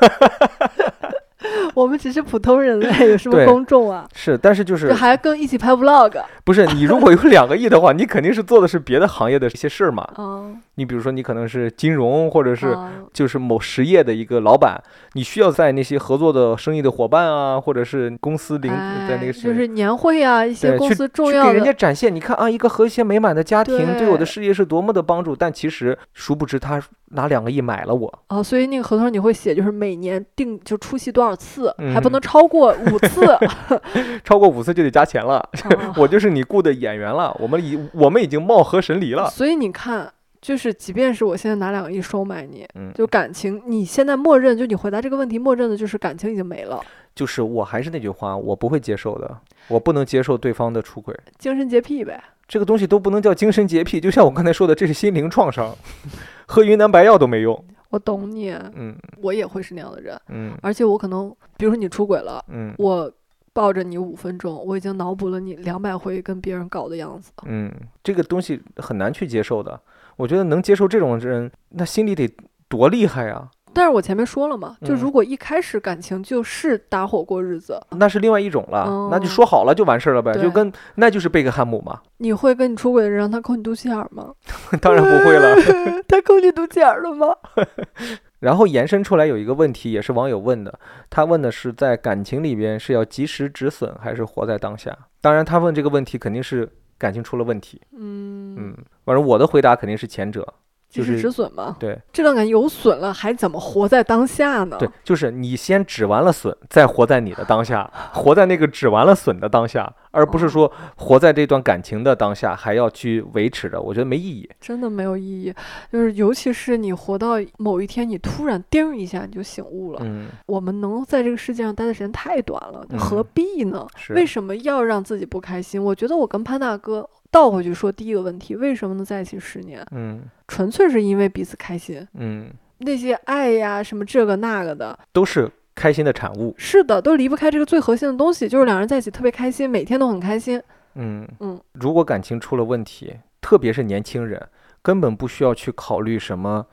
[1.74, 4.08] 我们只是普通人类， 有什么公众啊？
[4.14, 10.08] 是，但是就是就还跟一起拍 vlog，不是你如果有两个亿的话，你肯定是做的是别的行业的一些事儿嘛。
[10.16, 14.80] 嗯，你比如说，你可能是金融，或者是啊就是某实业的一个老板，
[15.14, 26.80] 你需要在那些合作的生意的伙伴啊，或者是公司领在那哎个就是年会啊，一些公司重要去给人家，展现，你看啊，一个和谐美满的家庭对我的事业是多么的帮助，但其实殊不知他
[27.12, 33.26] 拿两个亿买了我，哦，所以那个合同上你会写，就是每年定就出席多少次，还不嗯能超过五次。
[34.22, 35.38] 超过五次就得加钱了。
[35.38, 39.28] 啊 我就是你雇的演员了，我们已我们已经貌合神离了。
[39.30, 46.80] 所以你看，就是即便是我现在拿两个亿收买你，嗯，就感情，你现在默认就你回答这个问题，默认的就是感情已经没了，
[47.14, 52.22] 就是我还是那句话，我不会接受的，我不能接受对方的出轨，精神洁癖呗。
[52.46, 55.76] 这个东西都不能叫精神洁癖，就像我刚才说的，这是心灵创伤，
[56.46, 57.62] 喝云南白药都没用。
[57.90, 58.96] 我懂你，嗯。
[59.20, 60.56] 我也会是那样的人，嗯。
[60.62, 62.74] 而且我可能，比如说你出轨了，嗯。
[62.78, 63.10] 我
[63.58, 67.32] 抱着你五分钟，我已经脑补了你两百回跟别人搞的样子。
[67.44, 67.68] 嗯，
[68.04, 69.80] 这个东西很难去接受的。
[70.16, 72.32] 我觉得能接受这种人，那心里得
[72.68, 73.48] 多厉害啊！
[73.74, 84.32] 但是我前面说了嘛，就嗯如果一开始感情就是搭伙过日子，那是另外一种了，那就哦说好了就完事儿了呗，就跟那就是贝克汉姆嘛，你会跟你出轨的人让他抠你肚脐眼儿吗？
[84.80, 85.56] 当然不会了。
[86.06, 87.26] 他抠你肚脐眼儿了吗？
[88.40, 90.78] 然后延伸出来有一个问题，也是网友问的，
[91.10, 94.96] 他问的是在感情里边是要及时止损，还是活在当下？
[95.20, 97.80] 当然，他问这个问题肯定是感情出了问题。
[97.92, 100.54] 嗯，嗯，反正我的回答肯定是前者。
[100.88, 101.76] 及时就是止损嘛。
[101.78, 104.76] 对这段感情有损了，还怎么活在当下呢？
[104.78, 114.48] 对，就是你先止完了损，再活在你的当下， 活在那个止完了损的当下，而不是说活在这段感情的当下还要去维持着，我觉得没意义。
[114.60, 115.54] 真的没有意义。
[115.92, 120.00] 就是尤其是你活到某一天，你突然叮一下你就醒悟了。
[120.02, 123.86] 嗯，我们能在这个世界上待的时间太短了，嗯何必呢？
[123.96, 125.82] 是为什么要让自己不开心？
[125.82, 129.86] 我觉得我跟潘大哥倒回去说第一个问题，为什么能在一起十年？
[129.90, 132.06] 嗯纯粹是因为彼此开心。
[132.14, 136.54] 嗯，那些爱呀，什么这个那个的，都是开心的产物。
[136.56, 140.60] 是的，都离不开这个最核心的东西，就是两人在一起特别开心，每天都很开心。
[140.94, 144.48] 嗯嗯，如果感情出了问题，特别是年轻人，
[144.80, 146.66] 根本不需要去考虑什么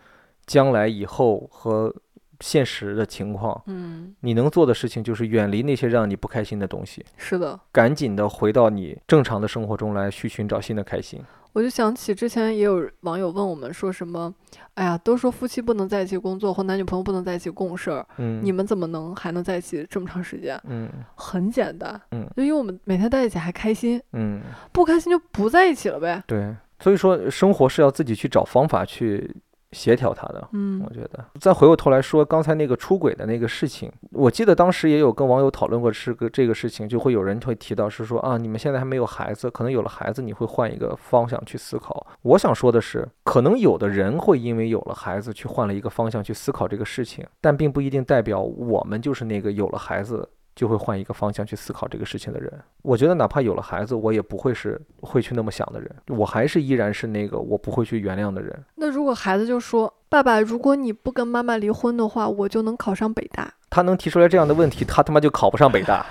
[0.45, 1.93] 将来以后和
[2.39, 3.61] 现实的情况。
[3.67, 11.21] 嗯，你能做的事情就是远离那些让你不开心的东西，是的，赶紧的回到你正常的生活中来，去寻找新的开心。
[11.53, 14.33] 我就想起之前也有网友问我们说什么，
[14.73, 20.61] 哎呀，都说夫妻不能在一起工作，或男女朋友不能在一起共事儿，嗯，你们怎么能还能在一起这么长时间？
[20.67, 24.41] 嗯很简单，嗯就因为我们每天在一起还开心，嗯，
[24.73, 26.21] 不开心就不在一起了呗。
[26.27, 29.33] 对，所以说生活是要自己去找方法去
[29.75, 30.47] 协调他的。
[30.53, 42.07] 嗯我觉得，再回过头来说刚才那个出轨的那个事情，我记得当时也有跟网友讨论过是个这个事情，就会有人会提到是说啊，你们现在还没有孩子，可能有了孩子你会换一个方向去思考。
[42.21, 50.27] 我想说的是，可能有的人会因为有了孩子去换了一个方向去思考这个事情，但并不一定代表我们就是那个有了孩子。
[50.55, 52.51] 就会换一个方向去思考这个事情的人。
[52.81, 58.63] 我觉得哪怕有了孩子，我也不会是会去那么想的人，我还是依然是那个我不会去原谅的人。
[58.75, 63.53] 那如果孩子就说：“爸爸，如果你不跟妈妈离婚的话，我就能考上北大。
[63.69, 66.05] 他能提出来这样的问题，他他妈就考不上北大。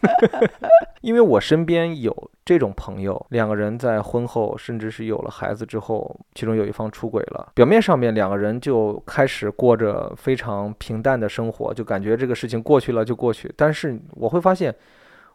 [1.02, 7.52] 因为我身边有这种朋友，两个人在婚后，甚至是有了孩子之后，其中有一方出轨了。
[7.54, 13.52] 表面上面两个人就开始过着非常平淡的生活，就感觉这个事情过去了就过去。
[13.56, 14.74] 但是我会发现，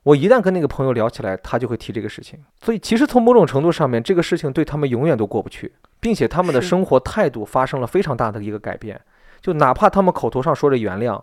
[0.04, 2.40] 我一旦跟那个朋友聊起来，他就会提这个事情。
[2.62, 9.00] 所以其实从某种程度上面，这个事情对他们永远都过不去，并且他们的生活态度发生了非常大的一个改变。
[9.42, 11.22] 就哪怕他们口头上说着原谅，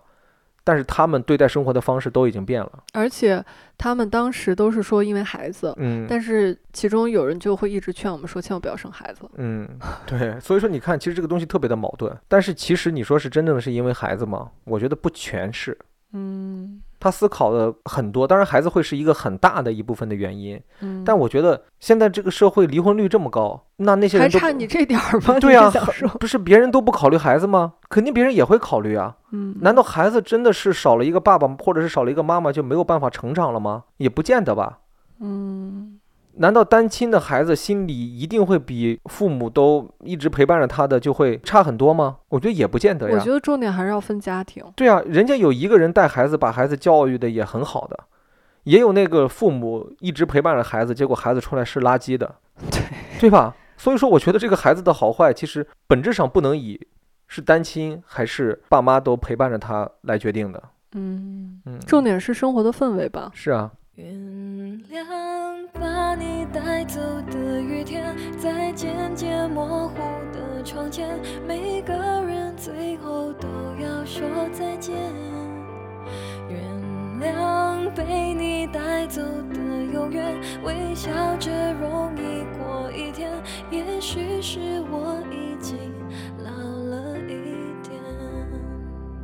[0.70, 3.44] 但是他们对待生活的方式都已经变了。”而且
[3.76, 9.22] 他们当时都是说因为孩子，嗯，但是其中有人就会一直劝我们说，千万不要生孩子。
[9.34, 9.68] 嗯，
[10.06, 12.16] 对，所以说你看，其实这个东西特别的矛盾。
[12.28, 14.48] 但是其实你说是真正的是因为孩子吗？
[14.62, 15.76] 我觉得不全是。
[16.12, 20.60] 嗯他思考的很多，当然孩子会是一个很大的一部分的原因。
[20.80, 25.38] 嗯，但我觉得现在这个社会离婚率这么高，那那些还人还差你这点儿吗？
[25.40, 25.72] 对呀、
[26.20, 27.72] 不是别人都不考虑孩子吗？
[27.88, 29.16] 肯定别人也会考虑啊。
[29.32, 33.84] 嗯，难道孩子真的是少了一个爸爸，或者是少了一个妈妈就没有办法成长了吗？
[33.96, 34.80] 也不见得吧。
[35.20, 35.99] 嗯
[36.34, 42.18] 难道单亲的孩子心里一定会比父母都一直陪伴着他的就会差很多吗？
[42.28, 43.30] 我觉得也不见得呀我觉。
[43.30, 44.64] 得重点还是要分家庭。
[44.76, 47.98] 对啊，人家有一个人带孩子，把孩子教育的也很好的，
[48.64, 52.34] 也有那个父母一直陪伴着孩子，结果孩子出来是垃圾的，
[52.70, 52.80] 对，
[53.20, 53.54] 对吧？
[53.76, 56.78] 所以说，我觉得这个孩子的好坏，其实本质上不能以
[57.26, 60.62] 是单亲还是爸妈都陪伴着他来决定的。
[60.92, 63.30] 嗯，嗯，重点是生活的氛围吧。
[63.32, 63.70] 是啊，
[64.00, 65.04] 原谅
[65.74, 66.98] 把你带走
[67.30, 69.96] 的雨天，在渐渐模糊
[70.32, 73.46] 的窗前，每个人最后都
[73.78, 74.96] 要说再见。
[76.48, 76.58] 原
[77.20, 79.20] 谅被你带走
[79.52, 79.60] 的
[79.92, 80.34] 永远，
[80.64, 83.30] 微笑着容易过一天。
[83.70, 84.58] 也许是
[84.90, 85.76] 我已经
[86.38, 87.34] 老了一
[87.86, 88.00] 点。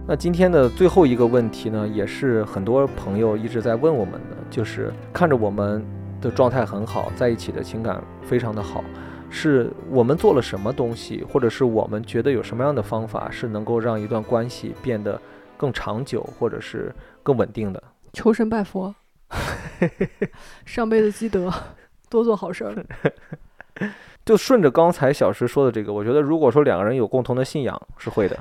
[0.06, 5.84] 那今天的最后一个问题呢，也是很多朋友一直在问我们的，就是看着我们
[6.20, 8.82] 的状态很好，在一起的情感非常的好，
[9.30, 15.20] 是我们做了什么东西，或者是我们觉得有什么样的方法，是能够让一段关系变得
[15.57, 17.82] 更长久，或者是更稳定的？
[18.12, 18.94] 求神拜佛，
[20.64, 21.53] 上辈子积德，
[22.09, 22.86] 多做好事儿。
[24.24, 28.38] 就顺着刚才小石说的这个，我觉得如果说两个人有共同的信仰，是会的，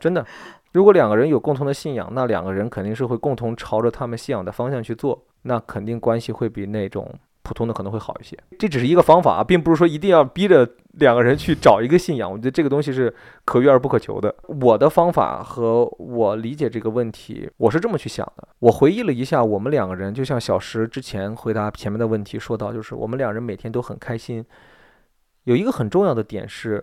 [0.00, 0.24] 真的。
[0.74, 7.08] 如果两个人有共同的信仰，那两个人肯定是会共同朝着他们信仰的方向去做，那肯定关系会比那种
[7.42, 8.36] 普通的可能会好一些。
[8.58, 12.28] 这只是一个方法，并不是说一定要逼着两个人去找一个信仰。
[12.28, 13.14] 我觉得这个东西是
[13.44, 14.34] 可遇而不可求的。
[14.48, 18.48] 我的方法和我理解这个问题，我是这么去想的。
[18.58, 24.44] 我回忆了一下，我们两个人就像小石之前回答前面的问题说到，就是我们两人每天都很开心。
[25.44, 26.82] 有一个很重要的点是，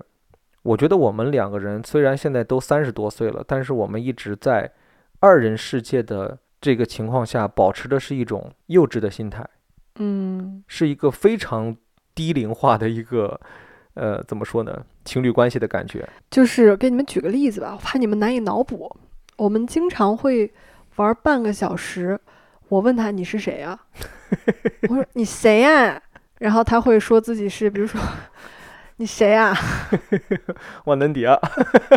[0.64, 4.72] 我觉得我们两个人虽然现在都三十多岁了，但是我们一直在
[5.20, 9.44] 二人世界的这个情况下，保持的是一种幼稚的心态，
[9.96, 11.76] 嗯是一个非常
[12.14, 13.40] 低龄化的一个，
[13.96, 16.08] 呃，怎么说呢，情侣关系的感觉。
[16.30, 18.96] 就是给你们举个例子吧，我怕你们难以脑补。
[19.38, 20.54] 我们经常会
[20.98, 22.20] 玩半个小时，
[22.68, 23.80] 我问他你是谁呀、
[24.88, 26.00] 我说你谁呀、
[26.38, 28.00] 然后他会说自己是，比如说
[29.02, 29.52] 你谁呀、
[30.86, 31.36] 万能迪啊，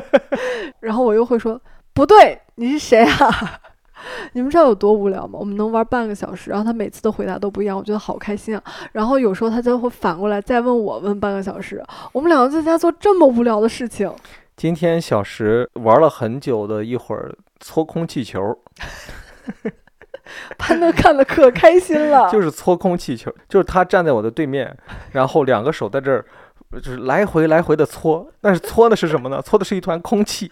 [0.80, 1.61] 然后我又会说
[1.92, 3.61] 不对，你是谁啊？
[4.32, 5.38] 你们知道有多无聊吗？
[5.38, 8.64] 我们能玩半个小时，然后他每次的回答都不一样，我觉得好开心啊。
[8.92, 14.11] 然后有时候他就会反过来再问我问半个小时，我们两个在家做这么无聊的事情，
[14.57, 18.40] 今天小石玩了很久的一会儿搓空气球，
[20.57, 22.30] 潘德看的可开心了。
[22.30, 24.74] 就是搓空气球，就是他站在我的对面，
[25.12, 26.24] 然后两个手在这儿，
[26.80, 29.40] 就是来回来回的搓，但是搓的是什么呢？
[29.42, 30.50] 搓的是一团空气，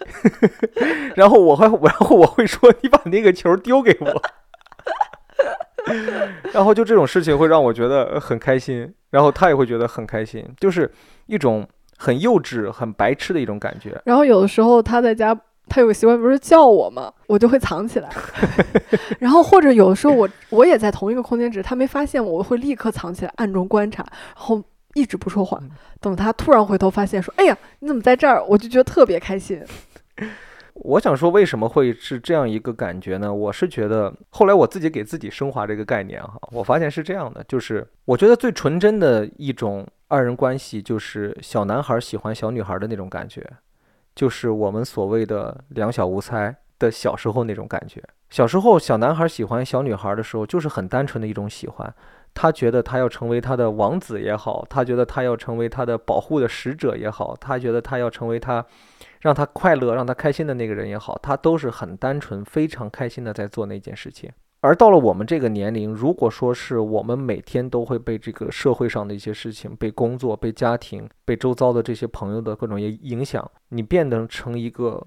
[1.16, 4.22] 然后我会，然后我会说你把那个球丢给我，
[6.52, 10.90] 然后就这种事情会让我觉得很开心，然后他也会觉得很开心，就是
[11.26, 11.66] 一种
[11.98, 14.00] 很幼稚、很白痴的一种感觉。
[14.04, 15.36] 然后有的时候他在家，
[15.68, 18.08] 他有个习惯，不是叫我吗，我就会藏起来。
[19.18, 24.04] 然后或者有的时候我我也在同一个空间，只是他没发现我，我会立刻藏起来，暗中观察，
[24.36, 24.62] 然后
[24.94, 25.70] 一直不说话嗯。
[26.00, 29.62] 等他突然回头发现说：“哎呀，你怎么在这儿？”我就觉得特别开心。
[30.74, 33.32] 我想说，为什么会是这样一个感觉呢？
[33.32, 43.46] 我是觉得，后来我自己给自己升华这个概念哈，我发现是这样的，就是我觉得最纯真的一种二人关系，就是小男孩喜欢小女孩的那种感觉，
[44.14, 48.02] 就是我们所谓的两小无猜的小时候那种感觉。
[48.30, 51.94] 小时候，小男孩喜欢小女孩的时候，就是很单纯的一种喜欢。
[52.34, 58.64] 他觉得他要成为他的王子也好，他觉得他要成为他的保护的使者也好，他觉得他要成为他
[59.20, 64.30] 让他快乐、让他开心的那个人也好，他都是很单纯、非常开心的在做那件事情。
[64.60, 75.04] 而到了我们这个年龄，如果说是我们每天都会被这个社会上的一些事情、被工作、被家庭、被周遭的这些朋友的各种影响，你变得成一个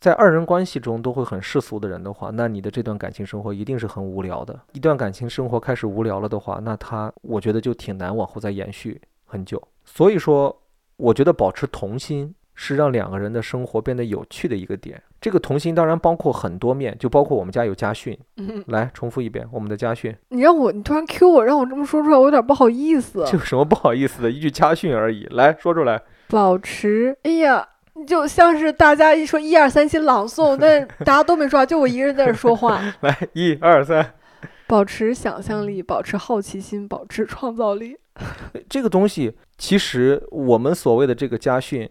[0.00, 4.58] 在二人关系中都会很世俗的人的话，那你的这段感情生活一定是很无聊的。
[4.72, 9.62] 一段感情生活开始无聊了的话，那他我觉得就挺难往后再延续很久。
[9.84, 10.58] 所以说，
[10.96, 15.02] 我觉得保持童心是让两个人的生活变得有趣的一个点。
[15.20, 18.18] 这个童心当然包括很多面，就包括我们家有家训。
[18.38, 23.22] 嗯，来重复一遍我们的家训，你让我，你突然 Q 我，让我这么说出来，我有点不好意思。
[23.30, 24.30] 这有什么不好意思的？
[24.30, 26.00] 一句家训而已，来说出来。
[26.28, 27.68] 保持，哎呀，
[28.06, 32.80] 就像是大家一说一二三，先朗诵，但是 大家都没说话，就我一个人在这说话。
[33.02, 34.14] 来，一二三，
[34.66, 37.96] 保持想象力，保持好奇心，保持创造力。
[38.68, 41.88] 这个东西其实我们所谓的这个家训，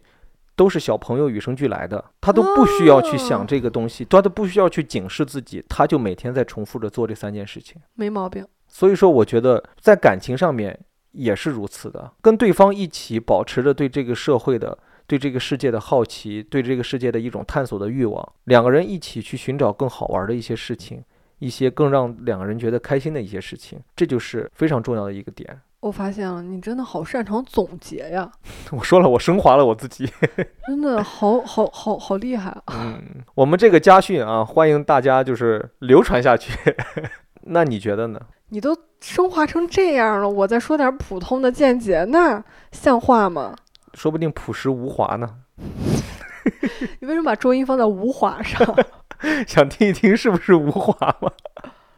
[0.56, 7.82] 都是小朋友与生俱来的，他都不需要去想哦这个东西，他都不需要去警示自己，他就每天在重复着做这三件事情。
[7.96, 8.46] 没毛病。
[8.68, 10.80] 所以说，我觉得在感情上面
[11.12, 14.78] 也是如此的，跟对方一起保持着对这个社会的、
[15.10, 21.04] 对这个世界的好奇，对这个世界的一种探索的欲望，两个人一起去寻找更好玩的一些事情，
[21.40, 25.60] 一些更让两个人觉得开心的一些事情，这就是非常重要的一个点。
[25.80, 28.32] 我发现了，你真的好擅长总结呀，
[28.70, 30.08] 我说了，我升华了我自己。
[30.68, 32.76] 真的好好好好厉害啊！
[32.76, 36.54] 嗯，我们这个家训啊，欢迎大家就是流传下去。
[37.50, 38.20] 那你觉得呢？
[38.50, 43.56] 你都升华成这样了，我再说点普通的见解，那像话吗？
[43.94, 45.30] 说不定朴实无华呢。
[47.00, 48.76] 你为什么把重音放在无华上？
[49.46, 51.32] 想听一听是不是无华吗？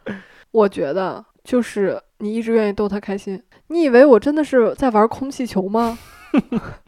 [0.50, 3.42] 我觉得就是你一直愿意逗他开心。
[3.68, 5.98] 你以为我真的是在玩空气球吗？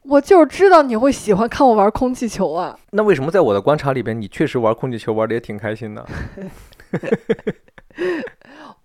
[0.04, 2.76] 我就是知道你会喜欢看我玩空气球啊。
[2.90, 6.06] 那为什么在我的观察里边，你确实玩空气球玩的也挺开心的？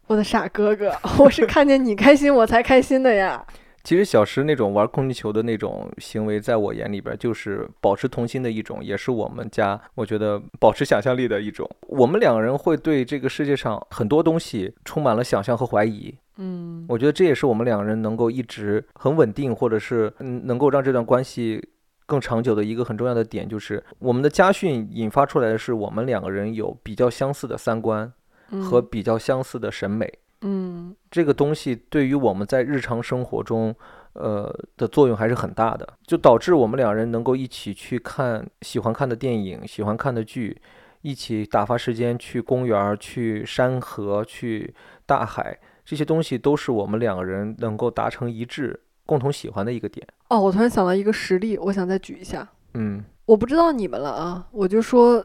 [0.08, 3.46] 我的傻哥哥，我是看见你开心我才开心的呀。
[3.90, 11.68] 其实小石那种玩空气球的那种行为，在我眼里边就是保持童心的一种，也是我们家我觉得保持想象力的一种。
[11.88, 16.14] 我们两个人会对这个世界上很多东西充满了想象和怀疑。
[16.38, 21.60] 嗯我觉得这也是我们两个人能够一直很稳定，或者是嗯能够让这段关系
[22.06, 28.14] 更长久的一个很重要的点，就是我们的家训引发出来的是我们两个人有比较相似的三观
[28.62, 30.19] 和比较相似的审美。
[30.42, 33.76] 嗯这个东西对于我们在日常生活中，
[34.14, 40.62] 呃的作用还是很大的，就导致我们两人能够一起去看喜欢看的电影、喜欢看的剧，
[41.02, 44.74] 一起打发时间去公园儿、去山河、去
[45.06, 50.08] 大海，这些东西都是我们两个人能够达成一致、共同喜欢的一个点。
[50.30, 52.48] 哦，我突然想到一个实例，我想再举一下。
[52.76, 55.24] 嗯我不知道你们了啊，我就说，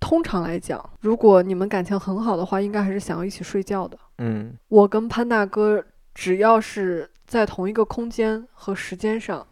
[0.00, 3.98] 通常来讲，如果你们感情很好的话，应该还是想要一起睡觉的。
[4.18, 9.46] 嗯我跟潘大哥只要是在同一个空间和时间上，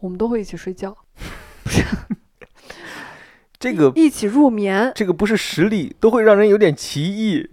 [0.00, 0.96] 我们都会一起睡觉，
[3.58, 7.48] 这个一起入眠，这个不是实力，都会让人有点歧义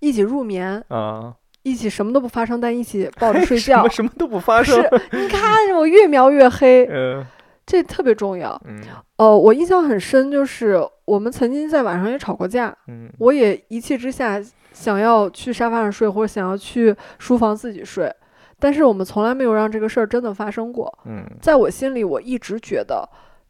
[0.00, 1.34] 一起入眠， 啊！
[1.62, 3.88] 一起什么都不发生，但一起抱着睡觉什么。
[3.88, 4.80] 什么都不发生。
[4.80, 7.26] 是，你看我越描越黑，呃
[7.66, 8.60] 这特别重要。
[8.66, 8.80] 嗯
[9.16, 14.40] 呃，我印象很深，就是我们曾经在晚上也吵过架，嗯我也一气之下
[14.76, 18.14] 想要去沙发上睡，或者想要去书房自己睡，
[18.58, 20.92] 但是我们从来没有让这个事儿真的发生过。
[21.06, 23.08] 嗯在我心里，我一直觉得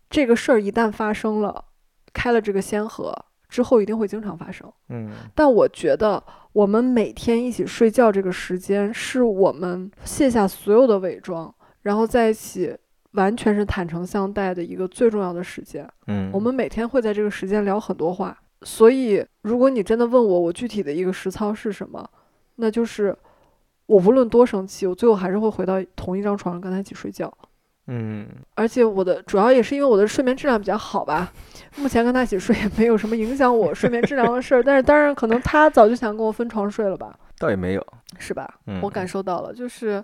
[0.09, 1.65] 这个事儿一旦发生了，
[2.13, 3.13] 开了这个先河
[3.49, 4.73] 之后，一定会经常发生。
[4.89, 6.23] 嗯但我觉得
[6.53, 11.53] 我们每天一起睡觉这个时间，是我们卸下所有的伪装，
[11.83, 12.73] 然后在一起
[13.13, 15.89] 完全是坦诚相待的一个最重要的时间。
[16.07, 22.09] 嗯，我们每天会在这个时间聊很多话，所以如果你真的问我，我具体的一个实操是什么，
[22.57, 23.17] 那就是
[23.87, 27.33] 我无论多生气，我最后还是会回到同一张床上跟他一起睡觉。
[27.89, 28.27] 嗯
[28.57, 31.33] 而且我的主要也是因为我的睡眠质量比较好吧，
[31.77, 34.63] 目前跟他一起睡也没有什么影响我睡眠质量的事儿。
[34.63, 37.87] 但是当然可能他早就想跟我分床睡了吧，倒也没有。
[38.19, 38.59] 是吧？
[38.67, 40.03] 嗯，我感受到了，就是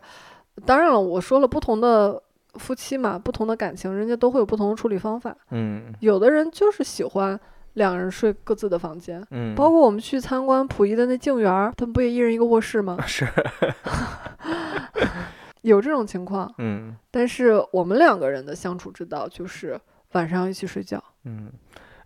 [0.64, 2.22] 当然了，我说了不同的
[2.54, 5.34] 夫妻嘛，不同的感情，人家都会有不同的处理方法。
[5.50, 7.38] 嗯有的人就是喜欢
[7.74, 12.98] 两个人睡各自的房间，嗯，包括我们去参观溥仪的那静园，他们不也一人一个卧室吗？
[13.06, 13.26] 是
[15.62, 19.80] 有这种情况，嗯但是我们两个人的相处之道就是
[20.12, 21.02] 晚上一起睡觉。
[21.24, 21.52] 嗯，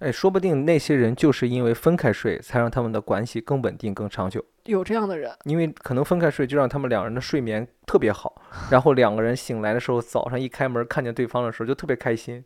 [0.01, 4.45] 哎，说不定那些人就是因为分开睡，才让他们的关系更稳定、更长久。
[4.64, 8.35] 有这样的人，因为可能分开睡，就让他们两人的睡眠特别好，
[8.71, 12.45] 然后两个人醒来的时候，早上一开门看见对方的时候，就特别开心。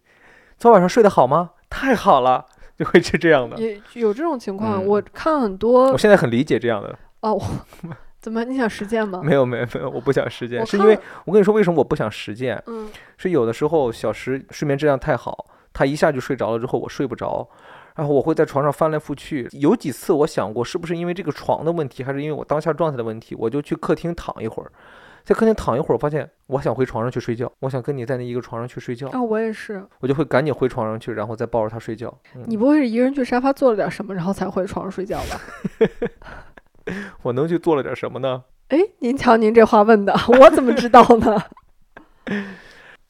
[0.59, 1.51] 昨晚上睡得好吗？
[1.68, 2.47] 太好了，
[2.81, 3.59] 就会是这样的。
[3.59, 4.83] 也有这种情况。
[4.83, 7.43] 嗯我看很多我现在很理解这样的，哦，我
[8.18, 9.20] 怎么你想实践吗？
[9.24, 17.47] 没有没有没有，我不想实践，是因为我跟你说为什么我不想实践，嗯是有的时候小时睡眠质量太好，他一下就睡着了之后，我睡不着，
[17.97, 19.47] 然后我会在床上翻来覆去。
[19.53, 24.72] 有几次我想过，是不是因为这个床的问题，还是因为我当下状态的问题，我就去客厅躺一会儿，
[25.25, 29.85] 在客厅躺一会儿，发现我想回床上去睡觉，我想跟你在那一个床上去睡觉，啊，我也是。
[30.01, 32.12] 我就会赶紧回床上去，然后再抱着他睡觉。
[32.35, 35.41] 嗯你不会是一个人去沙发做了点什么，然后才回床上睡觉吧？
[37.23, 38.45] 我能去做了点什么呢？
[38.68, 41.43] 哎，您瞧您这话问的，我怎么知道呢？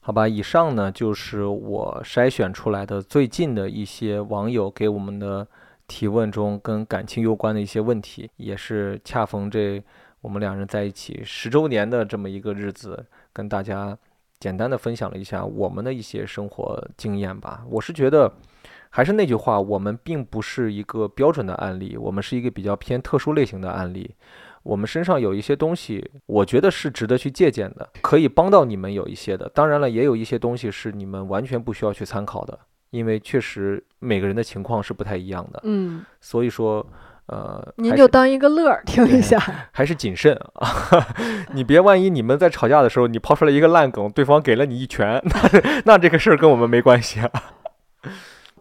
[0.03, 5.47] 好吧，以上呢就是我筛选出来的最近的一些网友给我们的
[5.87, 9.83] 提问中跟感情有关的一些问题，也是恰逢这
[10.21, 13.97] 我们两人在一起十周年的这么一个日子，跟大家
[14.39, 17.63] 简单的分享了一下我们的一些生活经验吧。
[17.69, 18.31] 我是觉得，
[18.89, 24.15] 还是那句话，我们并不是一个标准的案例，我们是一个比较偏特殊类型的案例。
[24.63, 29.49] 我们身上有一些东西，我觉得是值得去借鉴的，可以帮到你们有一些的。
[29.55, 32.59] 当然了，也有一些东西是你们完全不需要去参考的，
[32.91, 35.59] 因为确实每个人的情况是不太一样的。
[35.63, 36.85] 嗯，所以说，
[37.27, 39.39] 呃，您就当一个乐儿听一下。
[39.71, 40.67] 还是谨慎啊！
[41.53, 47.29] 你别万一你们在吵架的时候，你抛出来一个烂梗，对方给了你一拳， 那那这个事儿跟我们没关系啊。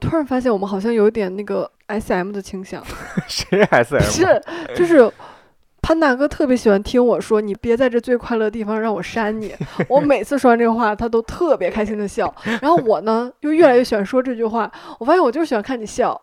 [0.01, 2.83] 突然发现我们好像有点那个 S M 的倾向，
[3.27, 4.05] 谁 S M？
[4.05, 4.43] 是
[4.75, 5.11] 就是
[5.83, 9.55] 潘大哥特别喜欢听我说：“你别在这最快乐的地方让我扇你。”
[9.89, 12.33] 我每次说完这个话，他都特别开心的笑。
[12.63, 14.71] 然后我呢，又越来越喜欢说这句话。
[14.99, 16.19] 我发现我就是喜欢看你笑。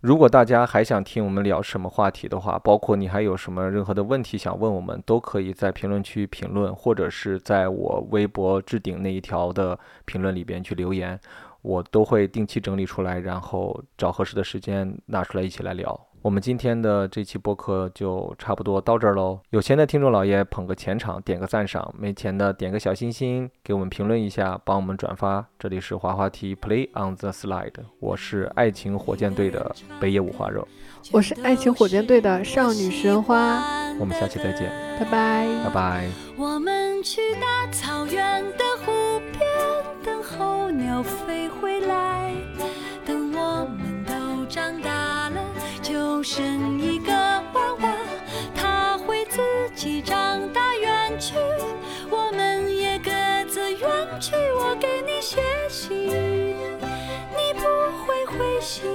[0.00, 11.20] 如果大家还想听我们聊什么话题的话，包括你还有什么任何的问题想问我们，都可以在评论区评论，或者是在我微博置顶那一条的评论里边去留言，
[11.60, 16.00] 我都会定期整理出来，然后找合适的时间拿出来一起来聊。
[16.22, 19.40] 我们今天的这期播客就差不多到这儿喽。
[19.50, 25.46] 有钱的听众老爷捧个钱场，点个赞赏；没钱的点个小心心，给我们评论一下，帮我们转发。
[25.58, 30.68] 这里是滑滑梯 Play on the Slide，我是爱情火箭队的北野五花肉，
[31.10, 33.62] 我是爱情火箭队的少女石人花，
[33.98, 35.48] 我们下期再见，拜拜。
[35.64, 36.08] 拜拜。
[36.36, 38.92] 我们去大草原的湖
[39.32, 39.40] 边，
[40.04, 42.29] 等候鸟飞回来。
[46.22, 47.96] 生一个娃娃，
[48.54, 49.40] 他会自
[49.74, 51.34] 己长大远去，
[52.10, 53.10] 我们也各
[53.48, 53.80] 自远
[54.20, 54.34] 去。
[54.58, 57.62] 我给你写信，你不
[58.04, 58.90] 会回信。